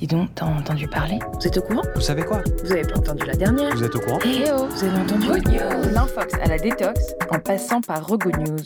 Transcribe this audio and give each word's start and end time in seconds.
Dis 0.00 0.06
donc, 0.06 0.34
t'as 0.34 0.46
entendu 0.46 0.88
parler 0.88 1.18
Vous 1.34 1.46
êtes 1.46 1.58
au 1.58 1.60
courant 1.60 1.82
Vous 1.94 2.00
savez 2.00 2.22
quoi 2.22 2.40
Vous 2.64 2.72
avez 2.72 2.84
pas 2.84 2.98
entendu 2.98 3.26
la 3.26 3.34
dernière 3.34 3.76
Vous 3.76 3.84
êtes 3.84 3.94
au 3.94 4.00
courant 4.00 4.18
Eh 4.24 4.44
oh, 4.50 4.64
vous 4.64 4.84
avez 4.84 4.98
entendu 4.98 5.26
Good 5.26 5.44
De 5.44 5.94
l'infox 5.94 6.32
à 6.42 6.46
la 6.46 6.56
détox, 6.56 6.98
en 7.28 7.38
passant 7.38 7.82
par 7.82 8.06
Regood 8.06 8.38
News. 8.38 8.64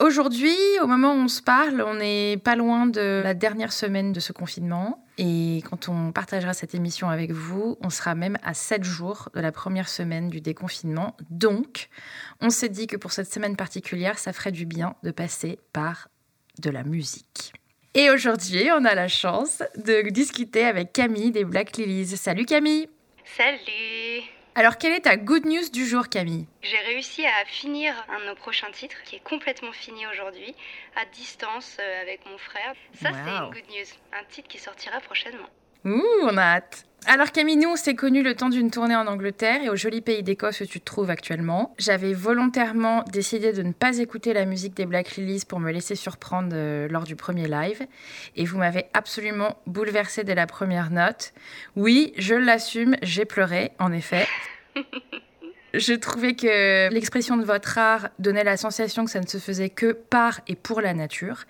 Aujourd'hui, 0.00 0.56
au 0.82 0.88
moment 0.88 1.12
où 1.12 1.18
on 1.18 1.28
se 1.28 1.40
parle, 1.40 1.84
on 1.86 1.94
n'est 1.94 2.36
pas 2.36 2.56
loin 2.56 2.86
de 2.86 3.20
la 3.22 3.32
dernière 3.34 3.72
semaine 3.72 4.12
de 4.12 4.18
ce 4.18 4.32
confinement. 4.32 5.04
Et 5.18 5.62
quand 5.70 5.88
on 5.88 6.10
partagera 6.10 6.52
cette 6.52 6.74
émission 6.74 7.08
avec 7.08 7.30
vous, 7.30 7.78
on 7.80 7.88
sera 7.88 8.16
même 8.16 8.38
à 8.42 8.54
7 8.54 8.82
jours 8.82 9.28
de 9.36 9.40
la 9.40 9.52
première 9.52 9.88
semaine 9.88 10.30
du 10.30 10.40
déconfinement. 10.40 11.16
Donc, 11.30 11.90
on 12.40 12.50
s'est 12.50 12.70
dit 12.70 12.88
que 12.88 12.96
pour 12.96 13.12
cette 13.12 13.32
semaine 13.32 13.54
particulière, 13.54 14.18
ça 14.18 14.32
ferait 14.32 14.50
du 14.50 14.66
bien 14.66 14.96
de 15.04 15.12
passer 15.12 15.60
par 15.72 16.08
de 16.58 16.70
la 16.70 16.82
musique. 16.82 17.52
Et 17.98 18.10
aujourd'hui, 18.10 18.68
on 18.72 18.84
a 18.84 18.94
la 18.94 19.08
chance 19.08 19.62
de 19.74 20.10
discuter 20.10 20.66
avec 20.66 20.92
Camille 20.92 21.30
des 21.30 21.46
Black 21.46 21.78
Lilies. 21.78 22.18
Salut 22.18 22.44
Camille 22.44 22.90
Salut 23.24 24.22
Alors, 24.54 24.76
quelle 24.76 24.92
est 24.92 25.00
ta 25.00 25.16
good 25.16 25.46
news 25.46 25.70
du 25.72 25.86
jour, 25.86 26.10
Camille? 26.10 26.46
J'ai 26.60 26.76
réussi 26.76 27.24
à 27.24 27.46
finir 27.46 27.94
un 28.10 28.20
de 28.20 28.26
nos 28.26 28.34
prochains 28.34 28.70
titres, 28.70 29.02
qui 29.06 29.16
est 29.16 29.24
complètement 29.24 29.72
fini 29.72 30.06
aujourd'hui, 30.08 30.54
à 30.94 31.06
distance 31.06 31.78
euh, 31.80 32.02
avec 32.02 32.20
mon 32.26 32.36
frère. 32.36 32.74
Ça, 33.00 33.12
c'est 33.14 33.30
une 33.30 33.50
good 33.50 33.70
news. 33.70 33.88
Un 34.12 34.24
titre 34.28 34.48
qui 34.48 34.58
sortira 34.58 35.00
prochainement. 35.00 35.48
Ouh, 35.86 36.02
on 36.22 36.36
a 36.36 36.42
hâte. 36.42 36.84
Alors 37.08 37.30
Camille, 37.30 37.56
nous 37.56 37.68
on 37.68 37.76
s'est 37.76 37.94
connus 37.94 38.24
le 38.24 38.34
temps 38.34 38.48
d'une 38.48 38.72
tournée 38.72 38.96
en 38.96 39.06
Angleterre 39.06 39.62
et 39.62 39.68
au 39.68 39.76
joli 39.76 40.00
pays 40.00 40.24
d'Écosse 40.24 40.60
où 40.60 40.66
tu 40.66 40.80
te 40.80 40.84
trouves 40.84 41.10
actuellement. 41.10 41.72
J'avais 41.78 42.12
volontairement 42.12 43.04
décidé 43.12 43.52
de 43.52 43.62
ne 43.62 43.72
pas 43.72 43.98
écouter 43.98 44.32
la 44.32 44.44
musique 44.46 44.74
des 44.74 44.86
Black 44.86 45.14
Lilies 45.14 45.44
pour 45.48 45.60
me 45.60 45.70
laisser 45.70 45.94
surprendre 45.94 46.50
euh, 46.54 46.88
lors 46.88 47.04
du 47.04 47.14
premier 47.14 47.46
live. 47.46 47.86
Et 48.34 48.44
vous 48.44 48.58
m'avez 48.58 48.86
absolument 48.92 49.56
bouleversée 49.68 50.24
dès 50.24 50.34
la 50.34 50.48
première 50.48 50.90
note. 50.90 51.32
Oui, 51.76 52.12
je 52.18 52.34
l'assume, 52.34 52.96
j'ai 53.02 53.24
pleuré, 53.24 53.70
en 53.78 53.92
effet. 53.92 54.26
Je 55.78 55.92
trouvais 55.92 56.34
que 56.34 56.88
l'expression 56.90 57.36
de 57.36 57.44
votre 57.44 57.76
art 57.76 58.08
donnait 58.18 58.44
la 58.44 58.56
sensation 58.56 59.04
que 59.04 59.10
ça 59.10 59.20
ne 59.20 59.26
se 59.26 59.36
faisait 59.36 59.68
que 59.68 59.92
par 59.92 60.40
et 60.46 60.56
pour 60.56 60.80
la 60.80 60.94
nature. 60.94 61.44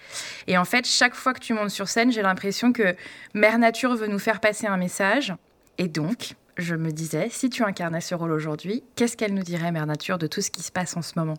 Et 0.48 0.58
en 0.58 0.64
fait, 0.64 0.84
chaque 0.84 1.14
fois 1.14 1.32
que 1.32 1.38
tu 1.38 1.54
montes 1.54 1.70
sur 1.70 1.86
scène, 1.86 2.10
j'ai 2.10 2.22
l'impression 2.22 2.72
que 2.72 2.96
Mère 3.34 3.58
Nature 3.60 3.94
veut 3.94 4.08
nous 4.08 4.18
faire 4.18 4.40
passer 4.40 4.66
un 4.66 4.78
message. 4.78 5.32
Et 5.78 5.86
donc, 5.86 6.34
je 6.56 6.74
me 6.74 6.90
disais, 6.90 7.28
si 7.30 7.50
tu 7.50 7.62
incarnais 7.62 8.00
ce 8.00 8.16
rôle 8.16 8.32
aujourd'hui, 8.32 8.82
qu'est-ce 8.96 9.16
qu'elle 9.16 9.32
nous 9.32 9.44
dirait, 9.44 9.70
Mère 9.70 9.86
Nature, 9.86 10.18
de 10.18 10.26
tout 10.26 10.40
ce 10.40 10.50
qui 10.50 10.62
se 10.62 10.72
passe 10.72 10.96
en 10.96 11.02
ce 11.02 11.12
moment? 11.16 11.36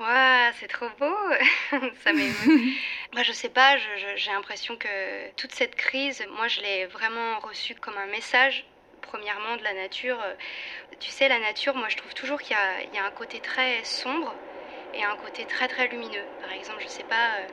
Waouh, 0.00 0.52
c'est 0.58 0.68
trop 0.68 0.88
beau 0.98 1.14
Ça 2.02 2.14
m'émeut. 2.14 2.32
Moi, 3.12 3.22
je 3.24 3.32
sais 3.32 3.50
pas, 3.50 3.76
j'ai 4.16 4.30
l'impression 4.30 4.76
que 4.76 4.88
toute 5.36 5.52
cette 5.52 5.74
crise, 5.74 6.24
moi, 6.34 6.48
je 6.48 6.62
l'ai 6.62 6.86
vraiment 6.86 7.38
reçue 7.40 7.74
comme 7.74 7.98
un 7.98 8.10
message, 8.10 8.64
premièrement, 9.02 9.56
de 9.56 9.62
la 9.62 9.74
nature. 9.74 10.18
Tu 11.00 11.10
sais, 11.10 11.28
la 11.28 11.38
nature, 11.38 11.74
moi, 11.74 11.88
je 11.88 11.96
trouve 11.96 12.14
toujours 12.14 12.40
qu'il 12.40 12.56
y 12.56 12.98
a, 12.98 13.04
un 13.04 13.10
côté 13.10 13.40
très 13.40 13.84
sombre 13.84 14.34
et 14.94 15.02
un 15.04 15.16
côté 15.16 15.46
très, 15.46 15.68
très 15.68 15.88
lumineux. 15.88 16.26
Par 16.40 16.52
exemple, 16.52 16.80
je 16.80 16.88
sais 16.88 17.04
pas, 17.04 17.36
euh, 17.38 17.46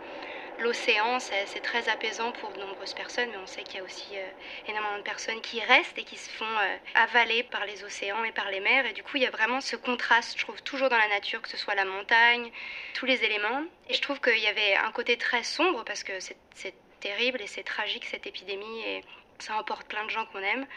l'océan, 0.57 1.19
c'est 1.19 1.61
très 1.61 1.87
apaisant 1.89 2.31
pour 2.33 2.51
de 2.51 2.59
nombreuses 2.59 2.93
personnes, 2.93 3.29
mais 3.31 3.37
on 3.37 3.47
sait 3.47 3.63
qu'il 3.63 3.77
y 3.77 3.79
a 3.79 3.83
aussi 3.83 4.17
euh, 4.17 4.29
énormément 4.67 4.97
de 4.97 5.03
personnes 5.03 5.41
qui 5.41 5.61
restent 5.61 5.97
et 5.97 6.03
qui 6.03 6.17
se 6.17 6.29
font 6.29 6.45
euh, 6.45 6.77
avaler 6.95 7.43
par 7.43 7.65
les 7.65 7.83
océans 7.83 8.23
et 8.23 8.31
par 8.31 8.49
les 8.51 8.59
mers. 8.59 8.85
Et 8.85 8.93
du 8.93 9.03
coup, 9.03 9.17
il 9.17 9.23
y 9.23 9.27
a 9.27 9.31
vraiment 9.31 9.61
ce 9.61 9.75
contraste, 9.75 10.37
je 10.37 10.43
trouve, 10.43 10.61
toujours 10.63 10.89
dans 10.89 10.97
la 10.97 11.07
nature, 11.07 11.41
que 11.41 11.49
ce 11.49 11.57
soit 11.57 11.75
la 11.75 11.85
montagne, 11.85 12.51
tous 12.93 13.05
les 13.05 13.23
éléments. 13.23 13.63
Et 13.87 13.93
je 13.93 14.01
trouve 14.01 14.19
qu'il 14.19 14.39
y 14.39 14.47
avait 14.47 14.75
un 14.75 14.91
côté 14.91 15.17
très 15.17 15.43
sombre 15.43 15.83
parce 15.85 16.03
que 16.03 16.19
c'est 16.19 16.75
terrible 16.99 17.41
et 17.41 17.47
c'est 17.47 17.63
tragique 17.63 18.05
cette 18.05 18.27
épidémie 18.27 18.81
et 18.81 19.05
ça 19.39 19.55
emporte 19.55 19.87
plein 19.87 20.03
de 20.03 20.09
gens 20.09 20.25
qu'on 20.25 20.39
aime. 20.39 20.67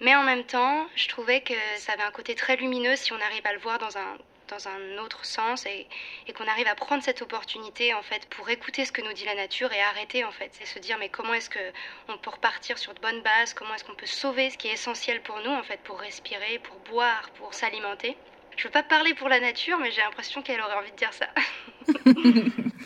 Mais 0.00 0.14
en 0.14 0.22
même 0.22 0.44
temps, 0.44 0.86
je 0.94 1.08
trouvais 1.08 1.40
que 1.40 1.54
ça 1.78 1.92
avait 1.92 2.02
un 2.02 2.10
côté 2.10 2.34
très 2.34 2.56
lumineux 2.56 2.96
si 2.96 3.12
on 3.12 3.20
arrive 3.20 3.46
à 3.46 3.52
le 3.52 3.58
voir 3.58 3.78
dans 3.78 3.96
un, 3.96 4.18
dans 4.48 4.68
un 4.68 4.98
autre 4.98 5.24
sens 5.24 5.64
et, 5.66 5.86
et 6.26 6.32
qu'on 6.32 6.46
arrive 6.46 6.66
à 6.66 6.74
prendre 6.74 7.02
cette 7.02 7.22
opportunité 7.22 7.94
en 7.94 8.02
fait 8.02 8.26
pour 8.26 8.48
écouter 8.50 8.84
ce 8.84 8.92
que 8.92 9.00
nous 9.00 9.12
dit 9.12 9.24
la 9.24 9.34
nature 9.34 9.72
et 9.72 9.80
arrêter 9.80 10.24
en 10.24 10.32
fait. 10.32 10.52
Et 10.60 10.66
se 10.66 10.78
dire 10.78 10.98
mais 10.98 11.08
comment 11.08 11.34
est-ce 11.34 11.50
que 11.50 11.72
on 12.08 12.18
peut 12.18 12.30
repartir 12.30 12.78
sur 12.78 12.94
de 12.94 13.00
bonnes 13.00 13.22
bases? 13.22 13.54
Comment 13.54 13.74
est-ce 13.74 13.84
qu'on 13.84 13.94
peut 13.94 14.06
sauver 14.06 14.50
ce 14.50 14.58
qui 14.58 14.68
est 14.68 14.74
essentiel 14.74 15.22
pour 15.22 15.40
nous 15.40 15.52
en 15.52 15.62
fait 15.62 15.80
pour 15.80 15.98
respirer 15.98 16.58
pour 16.58 16.76
boire 16.90 17.30
pour 17.38 17.54
s'alimenter? 17.54 18.16
Je 18.56 18.64
veux 18.64 18.72
pas 18.72 18.82
parler 18.82 19.14
pour 19.14 19.28
la 19.28 19.40
nature 19.40 19.78
mais 19.78 19.90
j'ai 19.90 20.02
l'impression 20.02 20.42
qu'elle 20.42 20.60
aurait 20.60 20.74
envie 20.74 20.92
de 20.92 20.96
dire 20.96 21.12
ça 21.12 21.28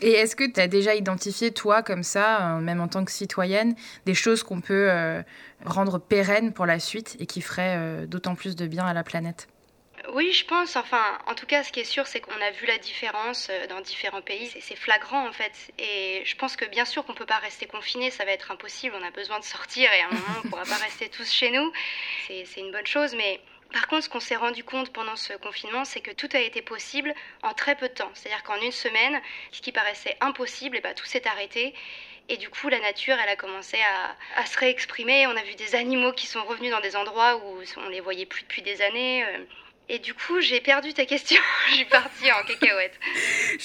Et 0.02 0.12
est-ce 0.12 0.34
que 0.36 0.44
tu 0.44 0.60
as 0.60 0.68
déjà 0.68 0.94
identifié, 0.94 1.50
toi, 1.52 1.82
comme 1.82 2.02
ça, 2.02 2.56
euh, 2.56 2.60
même 2.60 2.80
en 2.80 2.88
tant 2.88 3.04
que 3.04 3.12
citoyenne, 3.12 3.74
des 4.06 4.14
choses 4.14 4.42
qu'on 4.42 4.60
peut 4.60 4.88
euh, 4.90 5.22
rendre 5.64 5.98
pérennes 5.98 6.52
pour 6.52 6.66
la 6.66 6.78
suite 6.78 7.16
et 7.20 7.26
qui 7.26 7.40
feraient 7.40 7.76
euh, 7.78 8.06
d'autant 8.06 8.34
plus 8.34 8.56
de 8.56 8.66
bien 8.66 8.86
à 8.86 8.94
la 8.94 9.04
planète? 9.04 9.48
Oui, 10.14 10.32
je 10.32 10.46
pense. 10.46 10.76
Enfin, 10.76 11.02
en 11.26 11.34
tout 11.34 11.44
cas, 11.44 11.62
ce 11.62 11.70
qui 11.72 11.80
est 11.80 11.84
sûr, 11.84 12.06
c'est 12.06 12.20
qu'on 12.20 12.32
a 12.32 12.50
vu 12.52 12.66
la 12.66 12.78
différence 12.78 13.50
dans 13.68 13.82
différents 13.82 14.22
pays. 14.22 14.50
C'est- 14.60 14.74
flagrant, 14.74 15.28
en 15.28 15.32
fait. 15.32 15.52
Et 15.78 16.22
je 16.24 16.34
pense 16.36 16.56
que 16.56 16.64
bien 16.64 16.86
sûr 16.86 17.04
qu'on 17.04 17.12
ne 17.12 17.18
peut 17.18 17.26
pas 17.26 17.36
rester 17.38 17.66
confiné, 17.66 18.10
ça 18.10 18.24
va 18.24 18.32
être 18.32 18.50
impossible. 18.50 18.96
On 18.98 19.06
a 19.06 19.10
besoin 19.10 19.38
de 19.38 19.44
sortir 19.44 19.90
et 19.92 20.00
à 20.00 20.06
un 20.06 20.08
moment, 20.08 20.40
on 20.40 20.44
ne 20.44 20.48
pourra 20.48 20.64
pas 20.64 20.82
rester 20.82 21.10
tous 21.10 21.30
chez 21.30 21.50
nous. 21.50 21.70
C'est 22.26 22.60
une 22.60 22.72
bonne 22.72 22.86
chose. 22.86 23.14
Mais 23.14 23.40
par 23.72 23.86
contre, 23.86 24.04
ce 24.04 24.08
qu'on 24.08 24.20
s'est 24.20 24.36
rendu 24.36 24.64
compte 24.64 24.92
pendant 24.92 25.16
ce 25.16 25.32
confinement, 25.34 25.84
c'est 25.84 26.00
que 26.00 26.10
tout 26.10 26.28
a 26.32 26.40
été 26.40 26.62
possible 26.62 27.14
en 27.42 27.52
très 27.54 27.74
peu 27.76 27.88
de 27.88 27.94
temps. 27.94 28.10
C'est-à-dire 28.14 28.42
qu'en 28.42 28.60
une 28.60 28.72
semaine, 28.72 29.20
ce 29.52 29.60
qui 29.60 29.72
paraissait 29.72 30.16
impossible, 30.20 30.76
et 30.76 30.80
ben, 30.80 30.94
tout 30.94 31.06
s'est 31.06 31.26
arrêté. 31.28 31.74
Et 32.28 32.36
du 32.36 32.48
coup, 32.48 32.68
la 32.68 32.78
nature, 32.80 33.16
elle 33.22 33.28
a 33.28 33.36
commencé 33.36 33.76
à, 34.36 34.40
à 34.40 34.46
se 34.46 34.56
réexprimer. 34.58 35.26
On 35.26 35.36
a 35.36 35.42
vu 35.42 35.54
des 35.56 35.74
animaux 35.74 36.12
qui 36.12 36.26
sont 36.26 36.42
revenus 36.44 36.70
dans 36.70 36.80
des 36.80 36.94
endroits 36.94 37.36
où 37.36 37.62
on 37.84 37.88
les 37.88 38.00
voyait 38.00 38.26
plus 38.26 38.42
depuis 38.42 38.62
des 38.62 38.82
années. 38.82 39.24
Euh, 39.24 39.38
Et 39.88 39.98
du 39.98 40.14
coup, 40.14 40.40
j'ai 40.40 40.60
perdu 40.60 40.94
ta 40.94 41.04
question. 41.06 41.40
Je 41.70 41.74
suis 41.74 41.84
partie 41.86 42.30
en 42.30 42.44
cacahuète. 42.44 42.94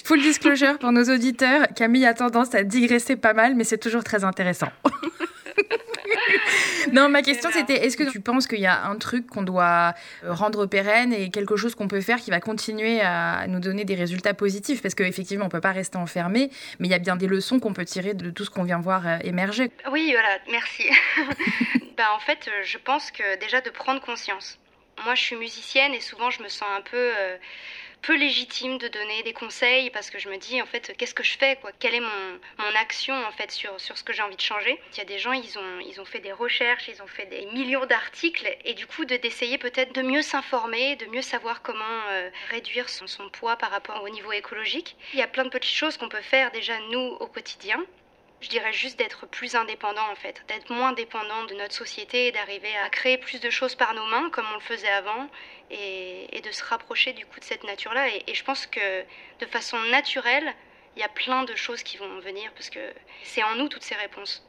Full 0.06 0.20
disclosure 0.22 0.80
pour 0.80 0.92
nos 0.92 1.04
auditeurs, 1.14 1.68
Camille 1.76 2.08
a 2.08 2.16
tendance 2.16 2.56
à 2.56 2.64
digresser 2.64 3.16
pas 3.16 3.34
mal, 3.34 3.54
mais 3.54 3.64
c'est 3.64 3.78
toujours 3.78 4.04
très 4.04 4.24
intéressant. 4.24 4.72
non, 6.92 7.10
ma 7.10 7.22
question 7.22 7.50
c'était 7.52 7.86
est-ce 7.86 7.98
que 7.98 8.10
tu 8.10 8.20
penses 8.20 8.48
qu'il 8.48 8.60
y 8.60 8.66
a 8.66 8.86
un 8.86 8.96
truc 8.98 9.28
qu'on 9.28 9.44
doit 9.44 9.94
euh, 10.24 10.34
rendre 10.34 10.66
pérenne 10.66 11.14
et 11.14 11.30
quelque 11.30 11.56
chose 11.56 11.76
qu'on 11.76 11.88
peut 11.88 12.02
faire 12.02 12.20
qui 12.20 12.32
va 12.32 12.40
continuer 12.40 13.02
à 13.02 13.48
nous 13.48 13.60
donner 13.60 13.86
des 13.86 13.96
résultats 13.96 14.34
positifs? 14.34 14.82
Parce 14.82 14.96
qu'effectivement, 14.96 15.46
on 15.46 15.50
peut 15.50 15.62
pas 15.62 15.72
rester 15.72 15.98
enfermé, 15.98 16.50
mais 16.80 16.88
il 16.88 16.92
y 16.92 16.96
a 16.96 17.00
bien 17.00 17.16
des 17.16 17.28
leçons 17.28 17.60
qu'on 17.60 17.74
peut 17.74 17.86
tirer 17.86 18.14
de 18.14 18.30
tout 18.30 18.46
ce 18.46 18.50
qu'on 18.50 18.64
vient 18.64 18.80
voir 18.80 19.08
euh, 19.08 19.18
émerger. 19.24 19.72
Oui, 19.92 20.12
voilà, 20.12 20.40
merci. 20.52 20.84
bah, 21.98 22.10
en 22.16 22.20
fait, 22.20 22.50
je 22.64 22.78
pense 22.78 23.12
que 23.12 23.40
déjà 23.40 23.62
de 23.62 23.70
prendre 23.70 24.02
conscience. 24.02 24.60
Moi, 25.04 25.16
je 25.16 25.22
suis 25.22 25.36
musicienne 25.36 25.94
et 25.94 26.00
souvent, 26.00 26.30
je 26.30 26.42
me 26.42 26.48
sens 26.48 26.68
un 26.78 26.82
peu, 26.82 26.98
euh, 26.98 27.38
peu 28.06 28.16
légitime 28.16 28.78
de 28.78 28.88
donner 28.88 29.24
des 29.24 29.34
conseils 29.34 29.90
parce 29.90 30.12
que 30.12 30.20
je 30.20 30.30
me 30.30 30.38
dis, 30.38 30.62
en 30.62 30.66
fait, 30.68 30.94
qu'est-ce 30.98 31.16
que 31.16 31.24
je 31.24 31.38
fais 31.38 31.56
quoi? 31.56 31.72
Quelle 31.80 31.96
est 31.96 32.00
mon, 32.00 32.40
mon 32.60 32.76
action, 32.76 33.16
en 33.26 33.32
fait, 33.32 33.52
sur, 33.52 33.80
sur 33.80 33.98
ce 33.98 34.04
que 34.04 34.14
j'ai 34.14 34.22
envie 34.22 34.36
de 34.36 34.42
changer? 34.42 34.80
Il 34.94 34.98
y 35.00 35.02
a 35.02 35.06
des 35.06 35.18
gens, 35.18 35.34
ils 35.34 35.58
ont, 35.58 35.80
ils 35.80 36.00
ont 36.00 36.06
fait 36.06 36.20
des 36.20 36.32
recherches, 36.32 36.88
ils 36.88 37.02
ont 37.02 37.08
fait 37.08 37.26
des 37.26 37.46
millions 37.48 37.86
d'articles 37.86 38.48
et 38.64 38.76
du 38.76 38.86
coup, 38.86 39.06
de 39.06 39.16
d'essayer 39.16 39.58
peut-être 39.58 39.96
de 39.96 40.02
mieux 40.02 40.22
s'informer, 40.22 40.98
de 40.98 41.08
mieux 41.08 41.22
savoir 41.24 41.62
comment 41.64 42.02
euh, 42.10 42.30
réduire 42.52 42.90
son, 42.90 43.08
son 43.08 43.30
poids 43.30 43.56
par 43.56 43.72
rapport 43.72 44.04
au 44.04 44.10
niveau 44.10 44.32
écologique. 44.34 44.96
Il 45.14 45.20
y 45.20 45.24
a 45.24 45.28
plein 45.28 45.46
de 45.46 45.50
petites 45.50 45.74
choses 45.74 45.98
qu'on 45.98 46.10
peut 46.10 46.22
faire 46.22 46.52
déjà, 46.52 46.78
nous, 46.92 47.18
au 47.20 47.28
quotidien 47.28 47.84
je 48.42 48.50
dirais 48.50 48.74
juste 48.74 49.00
d'être 49.00 49.26
plus 49.28 49.56
indépendant 49.56 50.10
en 50.12 50.16
fait, 50.16 50.44
d'être 50.48 50.72
moins 50.72 50.94
dépendant 50.94 51.46
de 51.46 51.56
notre 51.56 51.74
société 51.74 52.28
et 52.28 52.32
d'arriver 52.32 52.76
à 52.84 52.90
créer 52.90 53.18
plus 53.18 53.40
de 53.40 53.50
choses 53.50 53.76
par 53.76 53.94
nos 53.94 54.06
mains 54.06 54.30
comme 54.30 54.46
on 54.52 54.56
le 54.56 54.62
faisait 54.62 54.90
avant 54.90 55.30
et, 55.72 56.42
de 56.44 56.52
se 56.52 56.64
rapprocher 56.64 57.14
du 57.14 57.26
coup 57.26 57.40
de 57.40 57.46
cette 57.46 57.64
nature-là. 57.64 58.10
Et, 58.10 58.24
et 58.28 58.36
je 58.36 58.44
pense 58.44 58.68
que 58.68 59.02
de 59.40 59.46
façon 59.48 59.80
naturelle, 59.90 60.54
il 60.96 61.00
y 61.00 61.04
a 61.04 61.10
plein 61.10 61.44
de 61.44 61.56
choses 61.56 61.82
qui 61.82 61.98
vont 61.98 62.20
venir 62.20 62.52
parce 62.54 62.70
que 62.70 62.80
c'est 63.24 63.44
en 63.44 63.56
nous 63.56 63.68
toutes 63.68 63.84
ces 63.84 63.96
réponses. 63.96 64.46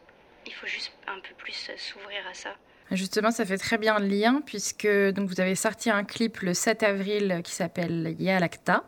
Il 0.46 0.52
faut 0.52 0.66
juste 0.66 0.92
un 1.06 1.18
peu 1.20 1.34
plus 1.38 1.70
s'ouvrir 1.76 2.26
à 2.28 2.34
ça. 2.34 2.54
Justement, 2.92 3.32
ça 3.32 3.44
fait 3.44 3.58
très 3.58 3.78
bien 3.78 3.98
le 3.98 4.06
lien 4.06 4.42
puisque 4.44 4.86
donc 4.86 5.28
vous 5.28 5.40
avez 5.40 5.56
sorti 5.56 5.90
un 5.90 6.04
clip 6.04 6.38
le 6.40 6.54
7 6.54 6.82
avril 6.84 7.40
qui 7.42 7.52
s'appelle 7.52 8.14
Yalakta, 8.18 8.84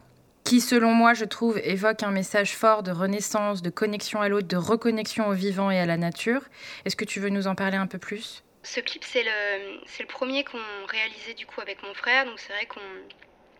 qui 0.49 0.63
selon 0.63 0.95
moi, 0.95 1.13
je 1.13 1.27
trouve, 1.27 1.59
évoque 1.63 2.03
un 2.03 2.11
message 2.11 2.53
fort 2.55 2.83
de 2.83 2.91
renaissance, 2.91 3.61
de 3.61 3.69
connexion 3.69 4.23
à 4.23 4.31
l'autre, 4.31 4.49
de 4.49 4.57
reconnexion 4.57 5.29
au 5.29 5.35
vivant 5.35 5.71
et 5.71 5.79
à 5.79 5.85
la 5.85 5.99
nature. 5.99 6.41
Est-ce 6.87 6.97
que 6.97 7.05
tu 7.05 7.21
veux 7.21 7.29
nous 7.29 7.49
en 7.49 7.55
parler 7.55 7.77
un 7.77 7.87
peu 7.87 7.99
plus? 7.99 8.43
Ce 8.63 8.81
clip, 8.81 9.05
c'est 9.05 9.25
le, 9.25 9.79
le 10.01 10.07
premier 10.07 10.45
qu'on 10.45 10.87
réalisait 10.89 11.35
du 11.35 11.45
coup 11.45 11.61
avec 11.61 11.83
mon 11.83 11.93
frère, 11.93 12.25
donc 12.25 12.39
c'est 12.39 12.55
vrai 12.55 12.65
qu'on 12.65 12.81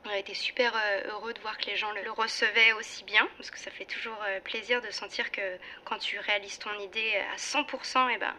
on 0.07 0.09
a 0.09 0.17
été 0.17 0.33
super 0.33 0.73
euh, 0.75 1.11
heureux 1.11 1.35
de 1.35 1.41
voir 1.41 1.59
que 1.59 1.67
les 1.67 1.77
gens 1.77 1.91
le, 1.93 2.11
recevaient 2.11 2.73
aussi 2.73 3.05
bien, 3.05 3.29
parce 3.37 3.51
que 3.51 3.59
ça 3.59 3.71
fait 3.71 3.85
toujours 3.85 4.19
euh, 4.27 4.41
plaisir 4.41 4.81
de 4.81 4.91
sentir 4.91 5.31
que 5.31 5.43
quand 5.85 5.99
tu 5.99 6.19
réalises 6.19 6.59
ton 6.59 6.73
idée 6.81 7.13
à 7.35 7.37
100%, 7.37 8.15
et 8.15 8.17
ben, 8.17 8.33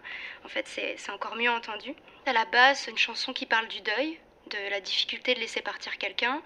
en 0.43 0.47
fait 0.47 0.67
c'est 0.67 0.95
c'est 0.97 1.11
encore 1.11 1.35
mieux 1.35 1.51
entendu. 1.51 1.93
À 2.25 2.33
la 2.33 2.45
base, 2.45 2.79
c'est 2.79 2.91
une 2.91 2.97
chanson 2.97 3.31
qui 3.31 3.45
parle 3.45 3.67
du 3.67 3.81
deuil, 3.81 4.17
de 4.47 4.71
la 4.71 4.81
difficulté 4.81 5.35
de 5.35 5.39
laisser 5.39 5.61
partir 5.61 5.99
quelqu'un, 5.99 6.41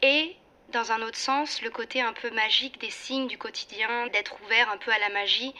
et 0.00 0.34
dans 0.72 0.92
un 0.92 1.02
autre 1.02 1.18
sens, 1.18 1.62
le 1.62 1.70
côté 1.70 2.00
un 2.00 2.12
peu 2.12 2.30
magique 2.30 2.80
des 2.80 2.90
signes 2.90 3.28
du 3.28 3.38
quotidien, 3.38 4.08
d'être 4.08 4.40
ouvert 4.42 4.70
un 4.70 4.76
peu 4.76 4.90
à 4.90 4.98
la 4.98 5.08
magie. 5.10 5.54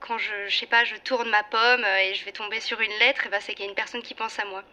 Quand 0.00 0.18
je, 0.18 0.48
je 0.48 0.56
sais 0.56 0.66
pas, 0.66 0.84
je 0.84 0.96
tourne 0.96 1.28
ma 1.30 1.42
pomme 1.42 1.84
euh, 1.84 1.98
et 1.98 2.14
je 2.14 2.24
vais 2.24 2.32
tomber 2.32 2.60
sur 2.60 2.80
une 2.80 2.92
lettre, 3.00 3.26
et 3.26 3.28
ben 3.28 3.40
c'est 3.40 3.54
qu'il 3.54 3.64
y 3.64 3.68
a 3.68 3.70
une 3.70 3.76
personne 3.76 4.02
qui 4.02 4.14
pense 4.14 4.38
à 4.38 4.44
moi. 4.46 4.62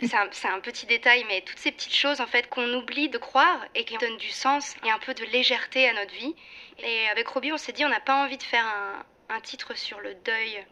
C'est 0.00 0.14
un, 0.14 0.54
un, 0.54 0.60
petit 0.60 0.86
détail, 0.86 1.24
mais 1.28 1.42
toutes 1.42 1.58
ces 1.58 1.70
petites 1.70 1.94
choses 1.94 2.20
en 2.20 2.26
fait 2.26 2.48
qu'on 2.48 2.74
oublie 2.74 3.08
de 3.08 3.18
croire 3.18 3.64
et 3.76 3.84
qui 3.84 3.96
donnent 3.96 4.16
du 4.16 4.30
sens 4.30 4.74
et 4.84 4.90
un 4.90 4.98
peu 4.98 5.14
de 5.14 5.22
légèreté 5.26 5.88
à 5.88 5.94
notre 5.94 6.12
vie. 6.14 6.34
Et 6.80 7.08
avec 7.08 7.28
Robbie, 7.28 7.52
on 7.52 7.56
s'est 7.56 7.70
dit 7.70 7.84
on 7.84 7.88
n'a 7.88 8.00
pas 8.00 8.24
envie 8.24 8.38
de 8.38 8.42
faire 8.42 8.66
un, 8.66 9.04
un 9.36 9.40
titre 9.40 9.74
sur 9.78 10.00
le 10.00 10.14
deuil 10.14 10.64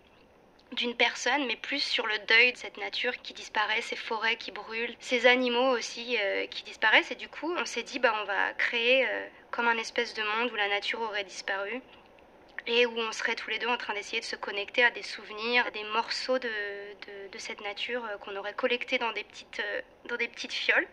d'une 0.73 0.95
personne, 0.95 1.47
mais 1.47 1.57
plus 1.57 1.83
sur 1.83 2.07
le 2.07 2.19
deuil 2.29 2.53
de 2.53 2.59
cette 2.59 2.77
nature 2.77 3.17
qui 3.23 3.35
disparaît, 3.35 3.83
ces 3.83 3.97
forêts 3.97 4.37
qui 4.37 4.53
brûlent, 4.53 4.95
ces 5.01 5.27
animaux 5.27 5.77
aussi 5.77 6.17
euh, 6.19 6.47
qui 6.47 6.63
disparaissent. 6.63 7.11
Et 7.11 7.17
du 7.17 7.29
coup, 7.29 7.53
on 7.53 7.65
s'est 7.65 7.83
dit, 7.83 7.99
bah, 7.99 8.15
on 8.23 8.25
va 8.25 8.53
créer 8.55 9.07
euh, 9.07 9.27
comme 9.51 9.69
un 9.69 9.79
espèce 9.79 10.15
de 10.15 10.23
monde 10.23 10.53
où 10.53 10.57
la 10.57 10.69
nature 10.69 11.01
aurait 11.01 11.25
disparu 11.25 11.81
et 12.67 12.87
où 12.87 12.97
on 12.97 13.11
serait 13.13 13.35
tous 13.35 13.51
les 13.51 13.59
deux 13.59 13.69
en 13.69 13.79
train 13.79 13.95
d'essayer 13.95 14.21
de 14.21 14.25
se 14.25 14.37
connecter 14.37 14.85
à 14.85 14.91
des 14.91 15.03
souvenirs, 15.03 15.67
à 15.67 15.71
des 15.71 15.85
morceaux 15.85 16.39
de, 16.39 16.49
de, 17.33 17.39
cette 17.39 17.63
nature 17.63 18.05
euh, 18.05 18.19
qu'on 18.19 18.37
aurait 18.37 18.55
collectés 18.55 18.99
dans 18.99 19.13
des 19.13 19.25
petites, 19.25 19.63
dans 20.05 20.17
des 20.17 20.29
petites 20.29 20.53
fioles 20.53 20.87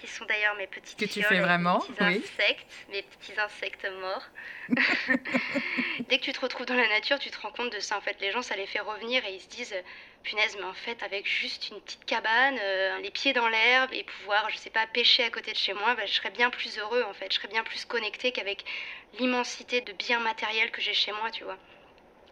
qui 0.00 0.06
sont 0.06 0.24
d'ailleurs 0.24 0.54
mes 0.56 0.66
petites 0.66 0.98
que 0.98 1.04
tu 1.04 1.22
fais 1.22 1.40
vraiment, 1.40 1.84
mes 2.00 2.18
petits 2.18 2.32
insectes, 2.32 2.66
mes 2.90 3.02
petits 3.02 3.38
insectes 3.38 3.86
morts. 4.00 4.26
Dès 6.08 6.18
que 6.18 6.24
tu 6.24 6.32
te 6.32 6.40
retrouves 6.40 6.66
dans 6.66 6.74
la 6.74 6.88
nature, 6.88 7.18
tu 7.18 7.30
te 7.30 7.38
rends 7.40 7.52
compte 7.52 7.72
de 7.72 7.80
ça. 7.80 7.98
En 7.98 8.00
fait, 8.00 8.16
les 8.20 8.30
gens, 8.32 8.42
ça 8.42 8.56
les 8.56 8.66
fait 8.66 8.80
revenir 8.80 9.24
et 9.24 9.34
ils 9.34 9.40
se 9.40 9.48
disent, 9.48 9.74
punaise, 10.22 10.56
mais 10.58 10.64
en 10.64 10.74
fait, 10.74 11.02
avec 11.02 11.26
juste 11.26 11.70
une 11.70 11.80
petite 11.80 12.04
cabane, 12.04 12.58
euh, 12.60 12.98
les 13.00 13.10
pieds 13.10 13.32
dans 13.32 13.48
l'herbe 13.48 13.90
et 13.92 14.04
pouvoir, 14.04 14.48
je 14.50 14.56
sais 14.56 14.70
pas, 14.70 14.86
pêcher 14.86 15.24
à 15.24 15.30
côté 15.30 15.52
de 15.52 15.56
chez 15.56 15.72
moi, 15.74 15.94
bah, 15.94 16.06
je 16.06 16.12
serais 16.12 16.30
bien 16.30 16.50
plus 16.50 16.78
heureux 16.78 17.02
en 17.08 17.14
fait. 17.14 17.30
Je 17.30 17.36
serais 17.36 17.48
bien 17.48 17.62
plus 17.62 17.84
connecté 17.84 18.32
qu'avec 18.32 18.64
l'immensité 19.18 19.80
de 19.80 19.92
biens 19.92 20.20
matériels 20.20 20.70
que 20.70 20.80
j'ai 20.80 20.94
chez 20.94 21.12
moi, 21.12 21.30
tu 21.30 21.44
vois. 21.44 21.58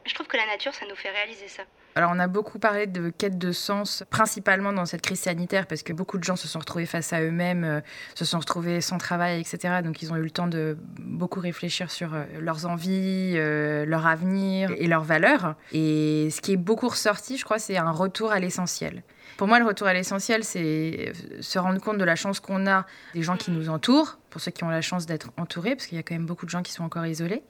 Je 0.06 0.14
trouve 0.14 0.26
que 0.26 0.36
la 0.36 0.46
nature, 0.46 0.74
ça 0.74 0.86
nous 0.86 0.96
fait 0.96 1.10
réaliser 1.10 1.48
ça. 1.48 1.64
Alors 1.98 2.12
on 2.14 2.20
a 2.20 2.28
beaucoup 2.28 2.60
parlé 2.60 2.86
de 2.86 3.10
quête 3.10 3.38
de 3.38 3.50
sens, 3.50 4.04
principalement 4.08 4.72
dans 4.72 4.86
cette 4.86 5.02
crise 5.02 5.18
sanitaire, 5.18 5.66
parce 5.66 5.82
que 5.82 5.92
beaucoup 5.92 6.16
de 6.16 6.22
gens 6.22 6.36
se 6.36 6.46
sont 6.46 6.60
retrouvés 6.60 6.86
face 6.86 7.12
à 7.12 7.20
eux-mêmes, 7.22 7.64
euh, 7.64 7.80
se 8.14 8.24
sont 8.24 8.38
retrouvés 8.38 8.80
sans 8.80 8.98
travail, 8.98 9.40
etc. 9.40 9.80
Donc 9.82 10.00
ils 10.00 10.12
ont 10.12 10.16
eu 10.16 10.22
le 10.22 10.30
temps 10.30 10.46
de 10.46 10.78
beaucoup 11.00 11.40
réfléchir 11.40 11.90
sur 11.90 12.14
euh, 12.14 12.22
leurs 12.38 12.66
envies, 12.66 13.32
euh, 13.34 13.84
leur 13.84 14.06
avenir 14.06 14.70
et 14.78 14.86
leurs 14.86 15.02
valeurs. 15.02 15.56
Et 15.72 16.28
ce 16.30 16.40
qui 16.40 16.52
est 16.52 16.56
beaucoup 16.56 16.86
ressorti, 16.86 17.36
je 17.36 17.44
crois, 17.44 17.58
c'est 17.58 17.76
un 17.76 17.90
retour 17.90 18.30
à 18.30 18.38
l'essentiel. 18.38 19.02
Pour 19.38 19.46
moi, 19.46 19.60
le 19.60 19.64
retour 19.64 19.86
à 19.86 19.94
l'essentiel, 19.94 20.42
c'est 20.42 21.12
se 21.40 21.60
rendre 21.60 21.80
compte 21.80 21.96
de 21.96 22.04
la 22.04 22.16
chance 22.16 22.40
qu'on 22.40 22.66
a 22.66 22.84
des 23.14 23.22
gens 23.22 23.36
qui 23.36 23.52
nous 23.52 23.68
entourent, 23.68 24.18
pour 24.30 24.40
ceux 24.40 24.50
qui 24.50 24.64
ont 24.64 24.68
la 24.68 24.80
chance 24.80 25.06
d'être 25.06 25.30
entourés, 25.36 25.76
parce 25.76 25.86
qu'il 25.86 25.96
y 25.96 26.00
a 26.00 26.02
quand 26.02 26.16
même 26.16 26.26
beaucoup 26.26 26.44
de 26.44 26.50
gens 26.50 26.62
qui 26.62 26.72
sont 26.72 26.82
encore 26.82 27.06
isolés. 27.06 27.44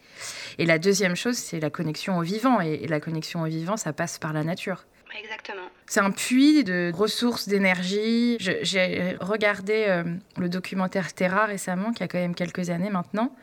Et 0.59 0.67
la 0.67 0.79
deuxième 0.79 1.17
chose, 1.17 1.37
c'est 1.37 1.61
la 1.61 1.71
connexion 1.71 2.19
au 2.19 2.21
vivant. 2.21 2.61
Et, 2.61 2.87
la 2.87 3.01
connexion 3.01 3.41
au 3.41 3.47
vivant, 3.47 3.79
ça 3.79 3.95
passe 3.95 4.19
par 4.19 4.35
la 4.35 4.45
nature. 4.45 4.85
Exactement. 5.19 5.63
C'est 5.87 6.01
un 6.01 6.11
puits 6.11 6.63
de 6.63 6.93
ressources, 6.95 7.49
d'énergie. 7.49 8.37
J'ai 8.39 9.17
regardé 9.21 9.87
euh, 9.89 10.05
le 10.37 10.51
documentaire 10.51 11.15
Terra 11.15 11.47
récemment, 11.47 11.93
qui 11.93 12.03
a 12.03 12.07
quand 12.07 12.19
même 12.19 12.35
quelques 12.35 12.69
années 12.69 12.91
maintenant. 12.91 13.35